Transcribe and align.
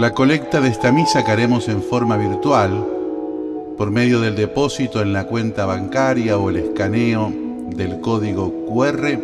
La 0.00 0.12
colecta 0.14 0.62
de 0.62 0.70
esta 0.70 0.92
misa 0.92 1.26
que 1.26 1.30
haremos 1.30 1.68
en 1.68 1.82
forma 1.82 2.16
virtual, 2.16 2.86
por 3.76 3.90
medio 3.90 4.18
del 4.22 4.34
depósito 4.34 5.02
en 5.02 5.12
la 5.12 5.26
cuenta 5.26 5.66
bancaria 5.66 6.38
o 6.38 6.48
el 6.48 6.56
escaneo 6.56 7.30
del 7.76 8.00
código 8.00 8.50
QR, 8.66 9.18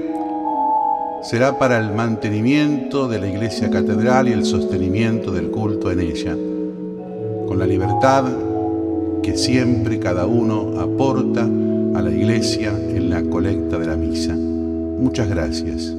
será 1.22 1.58
para 1.58 1.78
el 1.78 1.92
mantenimiento 1.94 3.08
de 3.08 3.18
la 3.20 3.26
iglesia 3.26 3.70
catedral 3.70 4.28
y 4.28 4.32
el 4.32 4.44
sostenimiento 4.44 5.30
del 5.32 5.50
culto 5.50 5.90
en 5.90 6.00
ella, 6.00 6.36
con 7.48 7.58
la 7.58 7.64
libertad 7.66 8.26
que 9.22 9.34
siempre 9.38 9.98
cada 9.98 10.26
uno 10.26 10.78
aporta 10.78 11.40
a 11.40 12.02
la 12.02 12.10
iglesia 12.10 12.68
en 12.90 13.08
la 13.08 13.22
colecta 13.22 13.78
de 13.78 13.86
la 13.86 13.96
misa. 13.96 14.34
Muchas 14.36 15.30
gracias. 15.30 15.96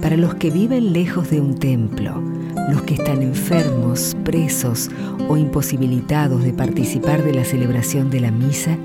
para 0.00 0.16
los 0.16 0.34
que 0.36 0.50
viven 0.50 0.94
lejos 0.94 1.28
de 1.28 1.40
un 1.42 1.58
templo, 1.58 2.22
los 2.70 2.80
que 2.82 2.94
están 2.94 3.20
enfermos, 3.22 4.16
presos 4.24 4.88
o 5.28 5.36
imposibilitados 5.36 6.42
de 6.42 6.54
participar 6.54 7.22
de 7.22 7.34
la 7.34 7.44
celebración 7.44 8.08
de 8.10 8.20
la 8.20 8.30
misa, 8.30 8.78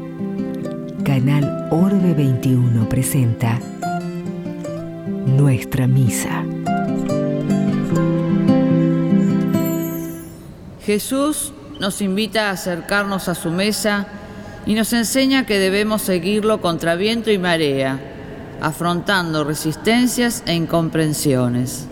Canal 1.06 1.70
Orbe 1.72 2.14
21 2.14 2.90
presenta 2.90 3.60
Nuestra 5.26 5.88
Misa. 5.88 6.44
Jesús 10.86 11.54
nos 11.80 12.02
invita 12.02 12.50
a 12.50 12.52
acercarnos 12.52 13.30
a 13.30 13.36
su 13.36 13.52
mesa 13.52 14.08
y 14.66 14.74
nos 14.74 14.92
enseña 14.92 15.46
que 15.46 15.60
debemos 15.60 16.02
seguirlo 16.02 16.60
contra 16.60 16.96
viento 16.96 17.32
y 17.32 17.38
marea 17.38 18.12
afrontando 18.62 19.44
resistencias 19.44 20.44
e 20.46 20.54
incomprensiones. 20.54 21.88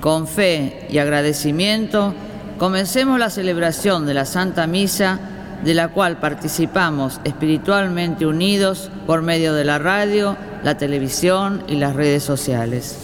Con 0.00 0.26
fe 0.26 0.86
y 0.90 0.98
agradecimiento, 0.98 2.14
comencemos 2.58 3.18
la 3.18 3.30
celebración 3.30 4.06
de 4.06 4.14
la 4.14 4.26
Santa 4.26 4.66
Misa, 4.66 5.18
de 5.64 5.74
la 5.74 5.88
cual 5.88 6.18
participamos 6.18 7.20
espiritualmente 7.24 8.26
unidos 8.26 8.90
por 9.06 9.22
medio 9.22 9.54
de 9.54 9.64
la 9.64 9.78
radio, 9.78 10.36
la 10.62 10.76
televisión 10.76 11.62
y 11.68 11.76
las 11.76 11.96
redes 11.96 12.22
sociales. 12.22 12.98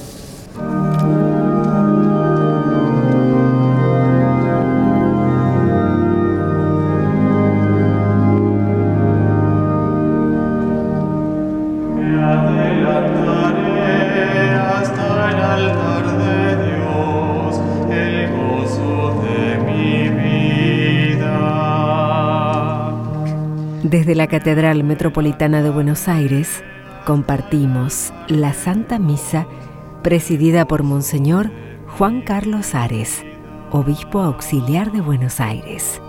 Catedral 24.31 24.85
Metropolitana 24.85 25.61
de 25.61 25.71
Buenos 25.71 26.07
Aires 26.07 26.63
compartimos 27.05 28.13
la 28.29 28.53
Santa 28.53 29.01
Misa 29.01 29.49
presidida 30.03 30.67
por 30.69 30.85
Monseñor 30.85 31.51
Juan 31.99 32.21
Carlos 32.23 32.77
Ares, 32.77 33.25
Obispo 33.73 34.21
Auxiliar 34.21 34.93
de 34.93 35.01
Buenos 35.01 35.41
Aires. 35.41 36.01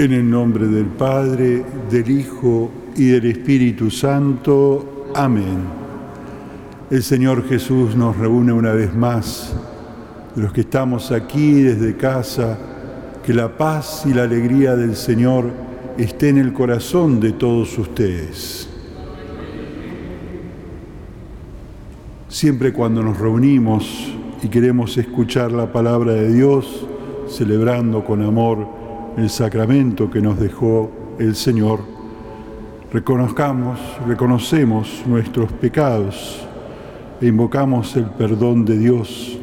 En 0.00 0.12
el 0.12 0.30
nombre 0.30 0.68
del 0.68 0.84
Padre, 0.86 1.64
del 1.90 2.08
Hijo 2.08 2.70
y 2.96 3.06
del 3.08 3.24
Espíritu 3.26 3.90
Santo. 3.90 5.10
Amén. 5.12 5.58
El 6.88 7.02
Señor 7.02 7.48
Jesús 7.48 7.96
nos 7.96 8.16
reúne 8.16 8.52
una 8.52 8.70
vez 8.72 8.94
más, 8.94 9.56
los 10.36 10.52
que 10.52 10.60
estamos 10.60 11.10
aquí 11.10 11.62
desde 11.62 11.96
casa, 11.96 12.56
que 13.26 13.34
la 13.34 13.58
paz 13.58 14.04
y 14.06 14.14
la 14.14 14.22
alegría 14.22 14.76
del 14.76 14.94
Señor 14.94 15.50
esté 15.98 16.28
en 16.28 16.38
el 16.38 16.52
corazón 16.52 17.18
de 17.18 17.32
todos 17.32 17.76
ustedes. 17.76 18.68
Siempre 22.28 22.72
cuando 22.72 23.02
nos 23.02 23.18
reunimos 23.18 24.14
y 24.44 24.46
queremos 24.46 24.96
escuchar 24.96 25.50
la 25.50 25.72
palabra 25.72 26.12
de 26.12 26.32
Dios, 26.32 26.86
celebrando 27.28 28.04
con 28.04 28.22
amor 28.22 28.77
el 29.18 29.30
sacramento 29.30 30.08
que 30.08 30.20
nos 30.20 30.38
dejó 30.38 30.92
el 31.18 31.34
Señor. 31.34 31.80
Reconozcamos, 32.92 33.80
reconocemos 34.06 35.02
nuestros 35.06 35.50
pecados 35.52 36.46
e 37.20 37.26
invocamos 37.26 37.96
el 37.96 38.04
perdón 38.04 38.64
de 38.64 38.78
Dios. 38.78 39.36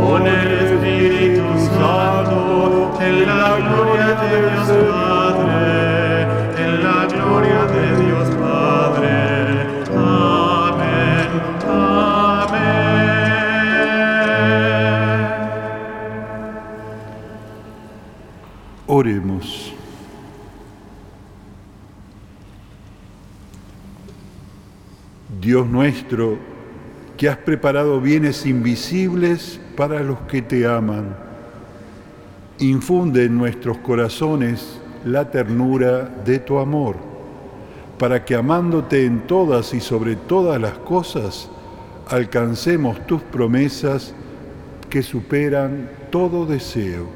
con 0.00 0.26
el 0.26 0.50
Espíritu 0.52 1.44
Santo, 1.76 2.92
en 3.00 3.26
la 3.26 3.56
gloria 3.58 4.06
de 4.22 4.40
Dios. 4.40 4.83
nuestro, 25.84 26.38
que 27.18 27.28
has 27.28 27.36
preparado 27.36 28.00
bienes 28.00 28.46
invisibles 28.46 29.60
para 29.76 30.00
los 30.00 30.18
que 30.20 30.40
te 30.40 30.66
aman. 30.66 31.14
Infunde 32.58 33.24
en 33.26 33.36
nuestros 33.36 33.76
corazones 33.78 34.80
la 35.04 35.30
ternura 35.30 36.08
de 36.24 36.38
tu 36.38 36.56
amor, 36.58 36.96
para 37.98 38.24
que 38.24 38.34
amándote 38.34 39.04
en 39.04 39.26
todas 39.26 39.74
y 39.74 39.80
sobre 39.80 40.16
todas 40.16 40.58
las 40.58 40.78
cosas, 40.78 41.50
alcancemos 42.08 43.06
tus 43.06 43.20
promesas 43.20 44.14
que 44.88 45.02
superan 45.02 45.90
todo 46.08 46.46
deseo. 46.46 47.08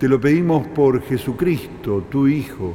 Te 0.00 0.08
lo 0.08 0.20
pedimos 0.20 0.66
por 0.66 1.00
Jesucristo, 1.02 2.02
tu 2.10 2.26
Hijo, 2.26 2.74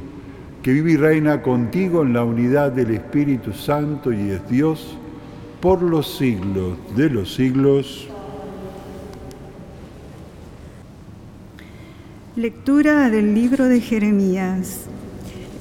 que 0.62 0.72
vive 0.72 0.92
y 0.92 0.96
reina 0.96 1.40
contigo 1.42 2.02
en 2.02 2.12
la 2.12 2.22
unidad 2.24 2.72
del 2.72 2.90
Espíritu 2.90 3.52
Santo 3.52 4.12
y 4.12 4.30
es 4.30 4.46
Dios 4.48 4.94
por 5.60 5.82
los 5.82 6.16
siglos 6.18 6.76
de 6.96 7.08
los 7.10 7.32
siglos. 7.34 8.08
Lectura 12.36 13.08
del 13.10 13.34
libro 13.34 13.66
de 13.68 13.80
Jeremías. 13.80 14.80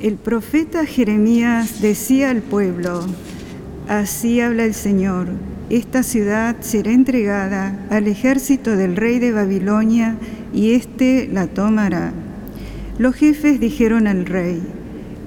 El 0.02 0.16
profeta 0.16 0.86
Jeremías 0.86 1.82
decía 1.82 2.30
al 2.30 2.42
pueblo, 2.42 3.02
así 3.88 4.40
habla 4.42 4.64
el 4.64 4.74
Señor, 4.74 5.28
esta 5.70 6.04
ciudad 6.04 6.58
será 6.62 6.92
entregada 6.92 7.86
al 7.90 8.08
ejército 8.08 8.76
del 8.78 8.96
rey 8.98 9.20
de 9.20 9.32
Babilonia 9.34 10.16
y 10.54 10.72
éste 10.74 11.28
la 11.32 11.48
tomará. 11.48 12.12
Los 12.98 13.16
jefes 13.16 13.60
dijeron 13.60 14.08
al 14.08 14.26
rey, 14.26 14.62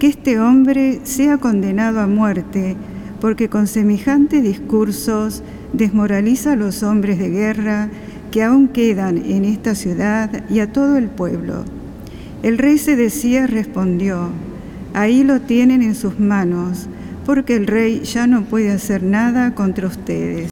que 0.02 0.08
este 0.08 0.40
hombre 0.40 0.98
sea 1.04 1.38
condenado 1.38 2.00
a 2.00 2.08
muerte, 2.08 2.74
porque 3.20 3.48
con 3.48 3.68
semejantes 3.68 4.42
discursos 4.42 5.44
desmoraliza 5.72 6.54
a 6.54 6.56
los 6.56 6.82
hombres 6.82 7.20
de 7.20 7.30
guerra 7.30 7.88
que 8.32 8.42
aún 8.42 8.66
quedan 8.66 9.16
en 9.18 9.44
esta 9.44 9.76
ciudad 9.76 10.44
y 10.50 10.58
a 10.58 10.72
todo 10.72 10.96
el 10.96 11.06
pueblo. 11.06 11.64
El 12.42 12.58
rey 12.58 12.78
decía 12.78 13.46
respondió, 13.46 14.30
ahí 14.92 15.22
lo 15.22 15.40
tienen 15.40 15.82
en 15.82 15.94
sus 15.94 16.18
manos, 16.18 16.88
porque 17.24 17.54
el 17.54 17.68
rey 17.68 18.00
ya 18.00 18.26
no 18.26 18.42
puede 18.42 18.72
hacer 18.72 19.04
nada 19.04 19.54
contra 19.54 19.86
ustedes. 19.86 20.50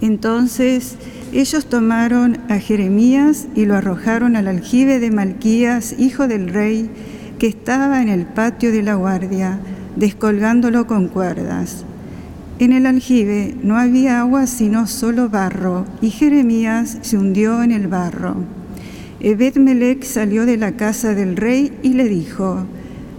Entonces 0.00 0.94
ellos 1.32 1.66
tomaron 1.68 2.38
a 2.48 2.60
Jeremías 2.60 3.48
y 3.56 3.64
lo 3.66 3.74
arrojaron 3.74 4.36
al 4.36 4.46
aljibe 4.46 5.00
de 5.00 5.10
Malquías, 5.10 5.96
hijo 5.98 6.28
del 6.28 6.50
rey, 6.50 6.88
que 7.38 7.46
estaba 7.46 8.02
en 8.02 8.08
el 8.08 8.26
patio 8.26 8.72
de 8.72 8.82
la 8.82 8.94
guardia, 8.96 9.58
descolgándolo 9.96 10.86
con 10.88 11.06
cuerdas. 11.08 11.84
En 12.58 12.72
el 12.72 12.84
aljibe 12.86 13.54
no 13.62 13.76
había 13.78 14.20
agua 14.20 14.48
sino 14.48 14.86
solo 14.88 15.28
barro, 15.28 15.86
y 16.02 16.10
Jeremías 16.10 16.98
se 17.02 17.16
hundió 17.16 17.62
en 17.62 17.70
el 17.70 17.86
barro. 17.86 18.36
Ebed 19.20 19.54
salió 20.02 20.46
de 20.46 20.56
la 20.56 20.72
casa 20.72 21.14
del 21.14 21.36
rey 21.36 21.72
y 21.82 21.90
le 21.94 22.08
dijo, 22.08 22.66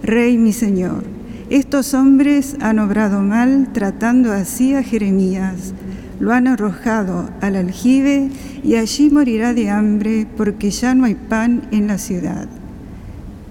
Rey 0.02 0.36
mi 0.38 0.52
señor, 0.52 1.04
estos 1.48 1.94
hombres 1.94 2.56
han 2.60 2.78
obrado 2.78 3.22
mal 3.22 3.68
tratando 3.72 4.32
así 4.32 4.74
a 4.74 4.82
Jeremías. 4.82 5.72
Lo 6.18 6.32
han 6.32 6.46
arrojado 6.46 7.30
al 7.40 7.56
aljibe 7.56 8.28
y 8.62 8.76
allí 8.76 9.08
morirá 9.10 9.54
de 9.54 9.70
hambre 9.70 10.26
porque 10.36 10.70
ya 10.70 10.94
no 10.94 11.06
hay 11.06 11.14
pan 11.14 11.62
en 11.70 11.86
la 11.86 11.96
ciudad. 11.98 12.46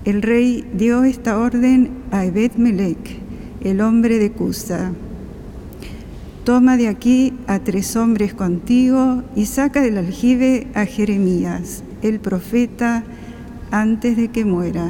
El 0.06 0.22
rey 0.22 0.64
dio 0.74 1.04
esta 1.04 1.38
orden 1.38 1.90
a 2.12 2.24
ebed 2.24 2.54
melech 2.54 3.20
el 3.62 3.82
hombre 3.82 4.18
de 4.18 4.32
Cusa. 4.32 4.94
Toma 6.46 6.78
de 6.78 6.88
aquí 6.88 7.34
a 7.48 7.60
tres 7.60 7.98
hombres 7.98 8.34
contigo 8.34 9.24
y 9.36 9.46
saca 9.48 9.82
del 9.82 9.98
aljibe 9.98 10.68
a 10.74 10.86
Jeremías, 10.86 11.84
el 12.02 12.22
profeta, 12.22 13.04
antes 13.72 14.16
de 14.16 14.30
que 14.30 14.46
muera. 14.46 14.86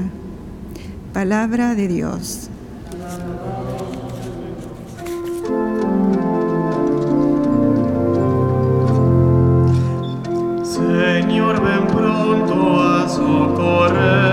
Palabra 1.11 1.73
de 1.73 1.87
Dios. 1.87 2.51
Señor, 10.63 11.63
ven 11.63 11.87
pronto 11.87 12.79
a 12.79 13.09
socorrer. 13.09 14.28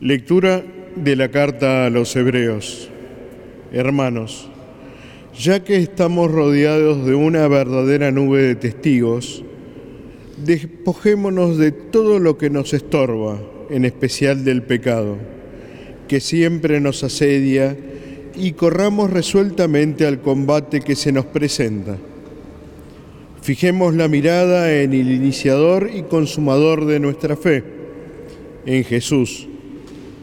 Lectura 0.00 0.62
de 0.94 1.16
la 1.16 1.30
carta 1.30 1.86
a 1.86 1.90
los 1.90 2.14
Hebreos. 2.16 2.90
Hermanos, 3.72 4.46
ya 5.38 5.64
que 5.64 5.78
estamos 5.78 6.30
rodeados 6.30 7.06
de 7.06 7.14
una 7.14 7.48
verdadera 7.48 8.10
nube 8.10 8.42
de 8.42 8.56
testigos, 8.56 9.42
despojémonos 10.44 11.56
de 11.56 11.72
todo 11.72 12.18
lo 12.18 12.36
que 12.36 12.50
nos 12.50 12.74
estorba, 12.74 13.40
en 13.70 13.86
especial 13.86 14.44
del 14.44 14.62
pecado, 14.64 15.16
que 16.08 16.20
siempre 16.20 16.78
nos 16.82 17.02
asedia 17.02 17.74
y 18.34 18.52
corramos 18.52 19.08
resueltamente 19.08 20.04
al 20.06 20.20
combate 20.20 20.82
que 20.82 20.94
se 20.94 21.10
nos 21.10 21.24
presenta. 21.24 21.96
Fijemos 23.40 23.94
la 23.94 24.08
mirada 24.08 24.74
en 24.78 24.92
el 24.92 25.10
iniciador 25.10 25.88
y 25.90 26.02
consumador 26.02 26.84
de 26.84 27.00
nuestra 27.00 27.34
fe, 27.34 27.64
en 28.66 28.84
Jesús 28.84 29.48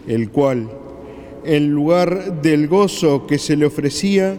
el 0.07 0.29
cual, 0.29 0.69
en 1.45 1.72
lugar 1.72 2.41
del 2.41 2.67
gozo 2.67 3.25
que 3.27 3.38
se 3.38 3.55
le 3.55 3.65
ofrecía, 3.65 4.38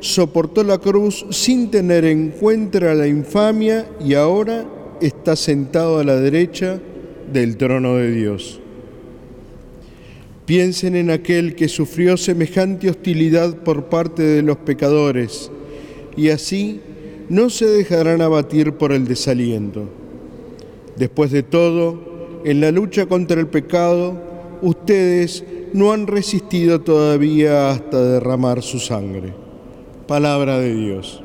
soportó 0.00 0.62
la 0.64 0.78
cruz 0.78 1.26
sin 1.30 1.70
tener 1.70 2.04
en 2.04 2.28
cuenta 2.30 2.80
la 2.94 3.06
infamia 3.06 3.86
y 4.04 4.14
ahora 4.14 4.64
está 5.00 5.36
sentado 5.36 5.98
a 5.98 6.04
la 6.04 6.16
derecha 6.16 6.80
del 7.32 7.56
trono 7.56 7.96
de 7.96 8.10
Dios. 8.12 8.60
Piensen 10.46 10.96
en 10.96 11.10
aquel 11.10 11.54
que 11.54 11.68
sufrió 11.68 12.16
semejante 12.16 12.90
hostilidad 12.90 13.54
por 13.58 13.84
parte 13.84 14.22
de 14.22 14.42
los 14.42 14.56
pecadores 14.58 15.50
y 16.16 16.30
así 16.30 16.80
no 17.28 17.50
se 17.50 17.66
dejarán 17.66 18.20
abatir 18.20 18.72
por 18.72 18.92
el 18.92 19.06
desaliento. 19.06 19.88
Después 20.96 21.30
de 21.30 21.44
todo, 21.44 22.00
en 22.44 22.60
la 22.60 22.72
lucha 22.72 23.06
contra 23.06 23.38
el 23.40 23.46
pecado, 23.46 24.29
ustedes 24.62 25.44
no 25.72 25.92
han 25.92 26.06
resistido 26.06 26.80
todavía 26.80 27.70
hasta 27.70 28.00
derramar 28.02 28.62
su 28.62 28.78
sangre. 28.78 29.34
Palabra 30.06 30.58
de 30.58 30.74
Dios. 30.74 31.22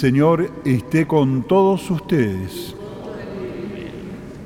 Señor 0.00 0.50
esté 0.64 1.06
con 1.06 1.42
todos 1.42 1.90
ustedes. 1.90 2.74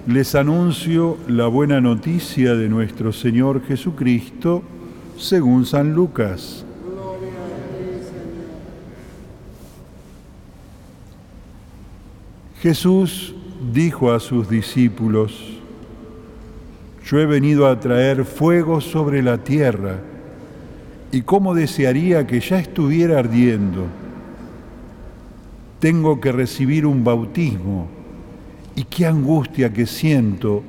Les 0.05 0.35
anuncio 0.35 1.17
la 1.29 1.47
buena 1.47 1.81
noticia 1.81 2.57
de 2.57 2.69
nuestro 2.69 3.13
Señor 3.13 3.65
Jesucristo 3.65 4.65
según 5.17 5.65
San 5.65 5.93
Lucas. 5.95 6.67
Jesús 12.61 13.37
dijo 13.73 14.13
a 14.13 14.19
sus 14.19 14.51
discípulos, 14.51 15.33
yo 17.07 17.21
he 17.21 17.27
venido 17.27 17.69
a 17.69 17.79
traer 17.79 18.25
fuego 18.25 18.81
sobre 18.81 19.23
la 19.23 19.39
tierra 19.39 20.01
y 21.13 21.23
cómo 21.23 21.55
desearía 21.55 22.27
que 22.27 22.41
ya 22.41 22.59
estuviera 22.59 23.21
ardiendo 23.21 23.87
tengo 25.85 26.19
que 26.19 26.33
recibir 26.33 26.87
un 26.87 27.05
bautismo 27.05 27.89
y 28.75 28.85
qué 28.85 29.05
angustia 29.05 29.71
que 29.71 29.85
siento 29.85 30.63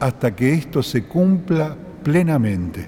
hasta 0.00 0.34
que 0.34 0.54
esto 0.54 0.82
se 0.82 1.04
cumpla 1.04 1.76
plenamente. 2.02 2.86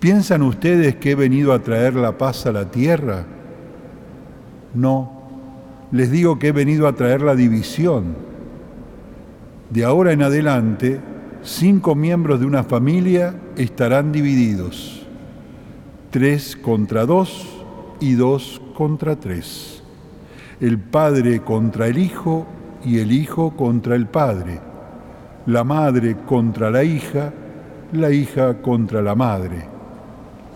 ¿Piensan 0.00 0.40
ustedes 0.40 0.96
que 0.96 1.10
he 1.10 1.14
venido 1.14 1.52
a 1.52 1.58
traer 1.58 1.92
la 1.94 2.16
paz 2.16 2.46
a 2.46 2.52
la 2.52 2.70
tierra? 2.70 3.26
No, 4.72 5.12
les 5.92 6.10
digo 6.10 6.38
que 6.38 6.48
he 6.48 6.52
venido 6.52 6.88
a 6.88 6.94
traer 6.94 7.20
la 7.20 7.34
división. 7.34 8.14
De 9.68 9.84
ahora 9.84 10.12
en 10.12 10.22
adelante, 10.22 11.00
cinco 11.42 11.94
miembros 11.94 12.40
de 12.40 12.46
una 12.46 12.64
familia 12.64 13.34
estarán 13.58 14.10
divididos, 14.10 15.02
tres 16.10 16.56
contra 16.56 17.04
dos, 17.04 17.52
y 18.00 18.12
dos 18.14 18.60
contra 18.74 19.16
tres. 19.16 19.82
El 20.60 20.78
Padre 20.78 21.40
contra 21.40 21.86
el 21.86 21.98
Hijo 21.98 22.46
y 22.84 22.98
el 23.00 23.12
Hijo 23.12 23.56
contra 23.56 23.94
el 23.94 24.06
Padre. 24.06 24.60
La 25.46 25.62
Madre 25.64 26.16
contra 26.26 26.70
la 26.70 26.82
hija, 26.82 27.32
la 27.92 28.10
hija 28.10 28.60
contra 28.62 29.00
la 29.00 29.14
madre. 29.14 29.64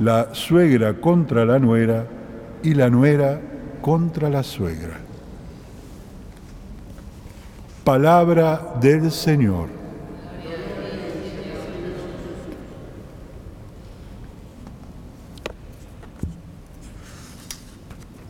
La 0.00 0.34
suegra 0.34 0.94
contra 1.00 1.44
la 1.44 1.58
nuera 1.60 2.06
y 2.64 2.74
la 2.74 2.90
nuera 2.90 3.40
contra 3.80 4.28
la 4.28 4.42
suegra. 4.42 4.96
Palabra 7.84 8.74
del 8.80 9.10
Señor. 9.12 9.79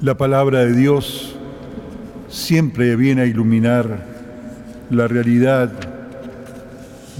La 0.02 0.16
palabra 0.16 0.60
de 0.60 0.72
Dios 0.74 1.36
siempre 2.30 2.96
viene 2.96 3.20
a 3.20 3.26
iluminar 3.26 4.06
la 4.88 5.06
realidad 5.08 5.70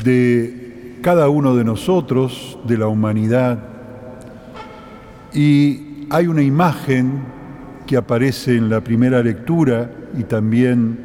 de 0.02 0.96
cada 1.02 1.28
uno 1.28 1.54
de 1.54 1.62
nosotros, 1.62 2.56
de 2.66 2.78
la 2.78 2.86
humanidad, 2.88 3.58
y 5.34 6.06
hay 6.08 6.26
una 6.26 6.40
imagen 6.42 7.20
que 7.86 7.98
aparece 7.98 8.56
en 8.56 8.70
la 8.70 8.80
primera 8.82 9.22
lectura 9.22 9.90
y 10.18 10.22
también 10.22 11.00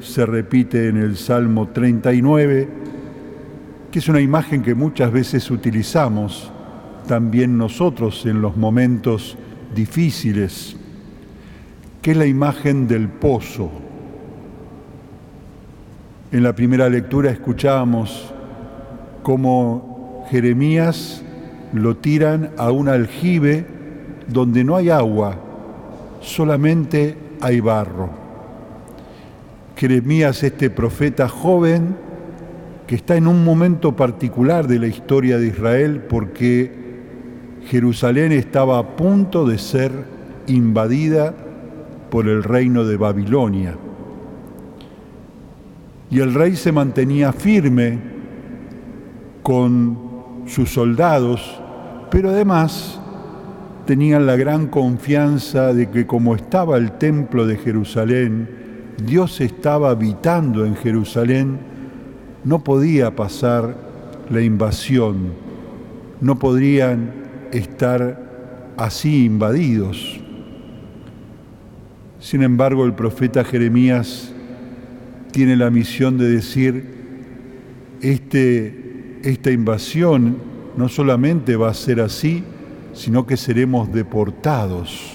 se 0.00 0.26
repite 0.26 0.88
en 0.88 0.96
el 0.96 1.16
Salmo 1.16 1.68
39, 1.68 2.68
que 3.92 3.98
es 4.00 4.08
una 4.08 4.20
imagen 4.20 4.62
que 4.64 4.74
muchas 4.74 5.12
veces 5.12 5.48
utilizamos 5.52 6.50
también 7.06 7.56
nosotros 7.56 8.26
en 8.26 8.40
los 8.42 8.56
momentos 8.56 9.36
difíciles 9.76 10.76
que 12.02 12.12
es 12.12 12.16
la 12.16 12.26
imagen 12.26 12.88
del 12.88 13.08
pozo. 13.08 13.70
En 16.32 16.42
la 16.42 16.54
primera 16.54 16.88
lectura 16.88 17.30
escuchábamos... 17.30 18.32
cómo 19.22 20.24
Jeremías 20.30 21.22
lo 21.74 21.96
tiran 21.96 22.50
a 22.56 22.70
un 22.70 22.88
aljibe 22.88 23.66
donde 24.28 24.64
no 24.64 24.76
hay 24.76 24.88
agua, 24.88 25.36
solamente 26.20 27.16
hay 27.42 27.60
barro. 27.60 28.08
Jeremías, 29.76 30.42
este 30.42 30.70
profeta 30.70 31.28
joven, 31.28 31.96
que 32.86 32.94
está 32.94 33.16
en 33.16 33.26
un 33.26 33.44
momento 33.44 33.94
particular 33.94 34.66
de 34.68 34.78
la 34.78 34.86
historia 34.86 35.36
de 35.38 35.48
Israel 35.48 36.02
porque 36.08 36.72
Jerusalén 37.66 38.32
estaba 38.32 38.78
a 38.78 38.96
punto 38.96 39.46
de 39.46 39.58
ser 39.58 39.90
invadida 40.46 41.34
por 42.10 42.28
el 42.28 42.42
reino 42.42 42.84
de 42.84 42.96
Babilonia. 42.96 43.76
Y 46.10 46.18
el 46.18 46.34
rey 46.34 46.56
se 46.56 46.72
mantenía 46.72 47.32
firme 47.32 47.98
con 49.44 49.96
sus 50.46 50.70
soldados, 50.72 51.60
pero 52.10 52.30
además 52.30 53.00
tenían 53.86 54.26
la 54.26 54.36
gran 54.36 54.66
confianza 54.66 55.72
de 55.72 55.88
que 55.88 56.06
como 56.06 56.34
estaba 56.34 56.76
el 56.76 56.92
templo 56.92 57.46
de 57.46 57.56
Jerusalén, 57.56 58.48
Dios 59.06 59.40
estaba 59.40 59.90
habitando 59.90 60.66
en 60.66 60.74
Jerusalén, 60.74 61.58
no 62.42 62.64
podía 62.64 63.14
pasar 63.14 63.74
la 64.30 64.42
invasión, 64.42 65.32
no 66.20 66.38
podrían 66.38 67.12
estar 67.52 68.72
así 68.76 69.24
invadidos. 69.26 70.19
Sin 72.20 72.42
embargo, 72.42 72.84
el 72.84 72.92
profeta 72.92 73.42
Jeremías 73.44 74.30
tiene 75.32 75.56
la 75.56 75.70
misión 75.70 76.18
de 76.18 76.28
decir, 76.28 76.84
este, 78.02 79.20
esta 79.24 79.50
invasión 79.50 80.36
no 80.76 80.88
solamente 80.90 81.56
va 81.56 81.70
a 81.70 81.74
ser 81.74 81.98
así, 81.98 82.44
sino 82.92 83.26
que 83.26 83.38
seremos 83.38 83.90
deportados, 83.90 85.12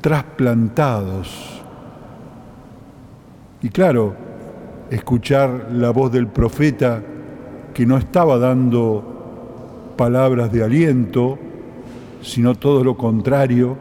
trasplantados. 0.00 1.60
Y 3.60 3.70
claro, 3.70 4.14
escuchar 4.88 5.70
la 5.72 5.90
voz 5.90 6.12
del 6.12 6.28
profeta 6.28 7.02
que 7.74 7.84
no 7.86 7.96
estaba 7.98 8.38
dando 8.38 9.94
palabras 9.96 10.52
de 10.52 10.62
aliento, 10.62 11.40
sino 12.22 12.54
todo 12.54 12.84
lo 12.84 12.96
contrario, 12.96 13.76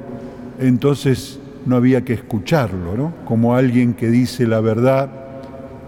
entonces 0.60 1.39
no 1.66 1.76
había 1.76 2.04
que 2.04 2.14
escucharlo, 2.14 3.12
como 3.26 3.56
alguien 3.56 3.94
que 3.94 4.08
dice 4.10 4.48
la 4.48 4.60
verdad 4.62 5.10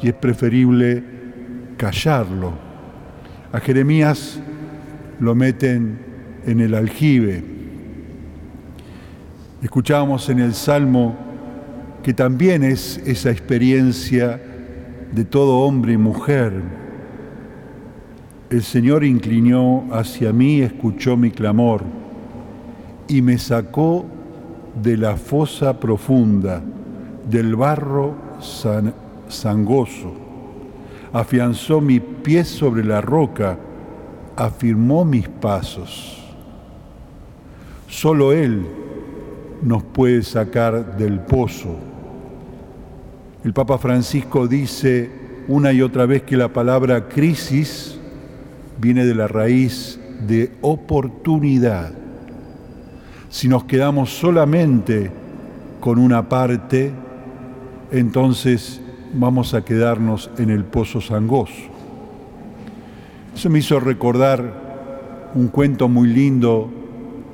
y 0.01 0.08
es 0.10 0.13
preferible 0.13 1.04
callarlo. 1.78 2.54
A 3.51 3.60
Jeremías 3.60 4.40
lo 5.20 5.36
meten 5.36 6.00
en 6.46 6.60
el 6.60 6.74
aljibe. 6.74 7.44
Escuchábamos 9.62 10.30
en 10.30 10.40
el 10.40 10.54
Salmo 10.54 11.16
que 12.04 12.13
también 12.13 12.63
es 12.63 12.98
esa 13.06 13.30
experiencia 13.30 14.42
de 15.12 15.24
todo 15.24 15.60
hombre 15.60 15.94
y 15.94 15.98
mujer. 15.98 16.51
El 18.50 18.63
Señor 18.63 19.04
inclinó 19.04 19.86
hacia 19.92 20.34
mí, 20.34 20.62
escuchó 20.62 21.16
mi 21.16 21.30
clamor 21.32 21.84
y 23.08 23.22
me 23.22 23.38
sacó 23.38 24.06
de 24.75 24.98
la 24.98 25.18
fosa 25.18 25.80
profunda, 25.80 26.62
del 27.30 27.56
barro 27.56 28.13
sangoso. 29.28 30.13
Afianzó 31.13 31.82
mi 31.82 32.00
pie 32.00 32.46
sobre 32.46 32.84
la 32.84 33.01
roca, 33.01 33.58
afirmó 34.36 35.04
mis 35.06 35.28
pasos. 35.28 36.18
Solo 37.90 38.32
Él 38.32 38.66
nos 39.62 39.84
puede 39.84 40.24
sacar 40.24 40.96
del 40.98 41.20
pozo. 41.20 41.75
El 43.44 43.54
Papa 43.54 43.78
Francisco 43.78 44.48
dice 44.48 45.10
una 45.48 45.74
y 45.74 45.82
otra 45.82 46.06
vez 46.06 46.24
que 46.24 46.38
la 46.38 46.54
palabra 46.54 47.10
crisis 47.10 48.00
viene 48.80 49.06
de 49.06 49.16
la 49.16 49.28
raíz 49.28 50.00
de 50.25 50.54
oportunidad. 50.62 51.92
Si 53.32 53.48
nos 53.48 53.64
quedamos 53.64 54.10
solamente 54.14 55.10
con 55.80 55.98
una 56.00 56.28
parte, 56.28 56.92
entonces 57.90 58.82
vamos 59.14 59.54
a 59.54 59.64
quedarnos 59.64 60.30
en 60.38 60.50
el 60.50 60.66
pozo 60.66 61.00
sangoso. 61.00 61.54
Eso 63.34 63.50
me 63.50 63.60
hizo 63.60 63.80
recordar 63.80 65.32
un 65.34 65.48
cuento 65.48 65.88
muy 65.88 66.10
lindo 66.10 66.70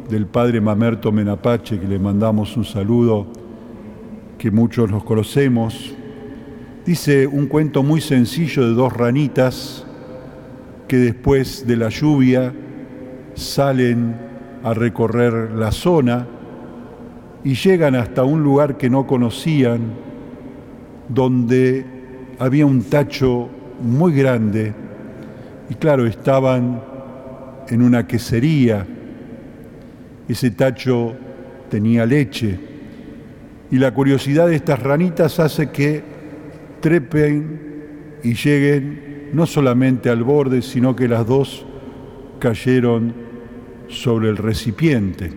del 0.07 0.27
padre 0.27 0.61
Mamerto 0.61 1.11
Menapache, 1.11 1.79
que 1.79 1.87
le 1.87 1.97
mandamos 1.97 2.55
un 2.57 2.63
saludo, 2.65 3.25
que 4.37 4.51
muchos 4.51 4.91
nos 4.91 5.03
conocemos. 5.03 5.93
Dice 6.85 7.25
un 7.25 7.47
cuento 7.47 7.81
muy 7.81 8.01
sencillo 8.01 8.69
de 8.69 8.75
dos 8.75 8.93
ranitas 8.93 9.83
que 10.87 10.97
después 10.97 11.65
de 11.65 11.75
la 11.75 11.89
lluvia 11.89 12.53
salen 13.33 14.26
a 14.69 14.73
recorrer 14.73 15.51
la 15.53 15.71
zona 15.71 16.27
y 17.45 17.53
llegan 17.55 17.95
hasta 17.95 18.25
un 18.25 18.43
lugar 18.43 18.75
que 18.75 18.89
no 18.89 19.07
conocían, 19.07 19.81
donde 21.07 21.85
había 22.37 22.65
un 22.65 22.83
tacho 22.83 23.47
muy 23.81 24.11
grande 24.11 24.73
y 25.69 25.75
claro, 25.75 26.05
estaban 26.05 26.81
en 27.69 27.81
una 27.81 28.05
quesería. 28.07 28.85
Ese 30.27 30.51
tacho 30.51 31.15
tenía 31.69 32.05
leche 32.05 32.59
y 33.71 33.77
la 33.77 33.93
curiosidad 33.93 34.47
de 34.49 34.55
estas 34.57 34.83
ranitas 34.83 35.39
hace 35.39 35.69
que 35.69 36.03
trepen 36.81 38.17
y 38.21 38.33
lleguen 38.33 39.29
no 39.31 39.45
solamente 39.45 40.09
al 40.09 40.23
borde, 40.23 40.61
sino 40.61 40.93
que 40.93 41.07
las 41.07 41.25
dos 41.25 41.65
cayeron 42.39 43.26
sobre 43.89 44.29
el 44.29 44.37
recipiente. 44.37 45.31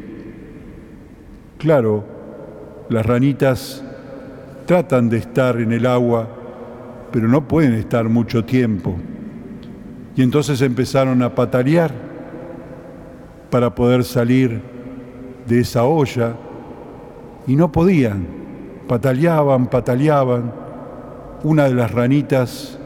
Claro, 1.58 2.04
las 2.88 3.04
ranitas 3.06 3.84
tratan 4.66 5.08
de 5.08 5.18
estar 5.18 5.60
en 5.60 5.72
el 5.72 5.86
agua, 5.86 6.28
pero 7.12 7.28
no 7.28 7.46
pueden 7.46 7.74
estar 7.74 8.08
mucho 8.08 8.44
tiempo. 8.44 8.96
Y 10.16 10.22
entonces 10.22 10.60
empezaron 10.62 11.22
a 11.22 11.34
patalear 11.34 11.92
para 13.50 13.74
poder 13.74 14.04
salir 14.04 14.60
de 15.46 15.60
esa 15.60 15.84
olla 15.84 16.34
y 17.46 17.56
no 17.56 17.70
podían. 17.70 18.26
Pataleaban, 18.86 19.68
pataleaban. 19.68 20.52
Una 21.42 21.64
de 21.64 21.74
las 21.74 21.90
ranitas 21.90 22.78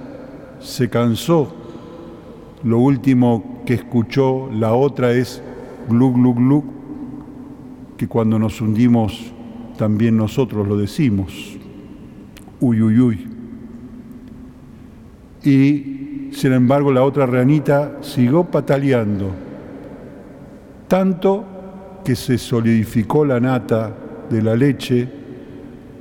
se 0.60 0.88
cansó. 0.88 1.54
Lo 2.62 2.78
último 2.78 3.62
que 3.66 3.74
escuchó 3.74 4.48
la 4.52 4.72
otra 4.74 5.12
es 5.12 5.42
glug, 5.88 6.14
glug, 6.14 6.36
glug, 6.36 6.64
que 7.96 8.08
cuando 8.08 8.38
nos 8.38 8.60
hundimos 8.60 9.32
también 9.78 10.16
nosotros 10.16 10.66
lo 10.66 10.76
decimos, 10.76 11.56
uy, 12.60 12.82
uy, 12.82 13.00
uy. 13.00 13.28
Y 15.44 16.28
sin 16.32 16.52
embargo 16.52 16.92
la 16.92 17.02
otra 17.02 17.26
ranita 17.26 17.98
siguió 18.00 18.44
pataleando, 18.44 19.30
tanto 20.88 21.44
que 22.04 22.16
se 22.16 22.38
solidificó 22.38 23.24
la 23.24 23.40
nata 23.40 23.94
de 24.30 24.42
la 24.42 24.54
leche, 24.54 25.08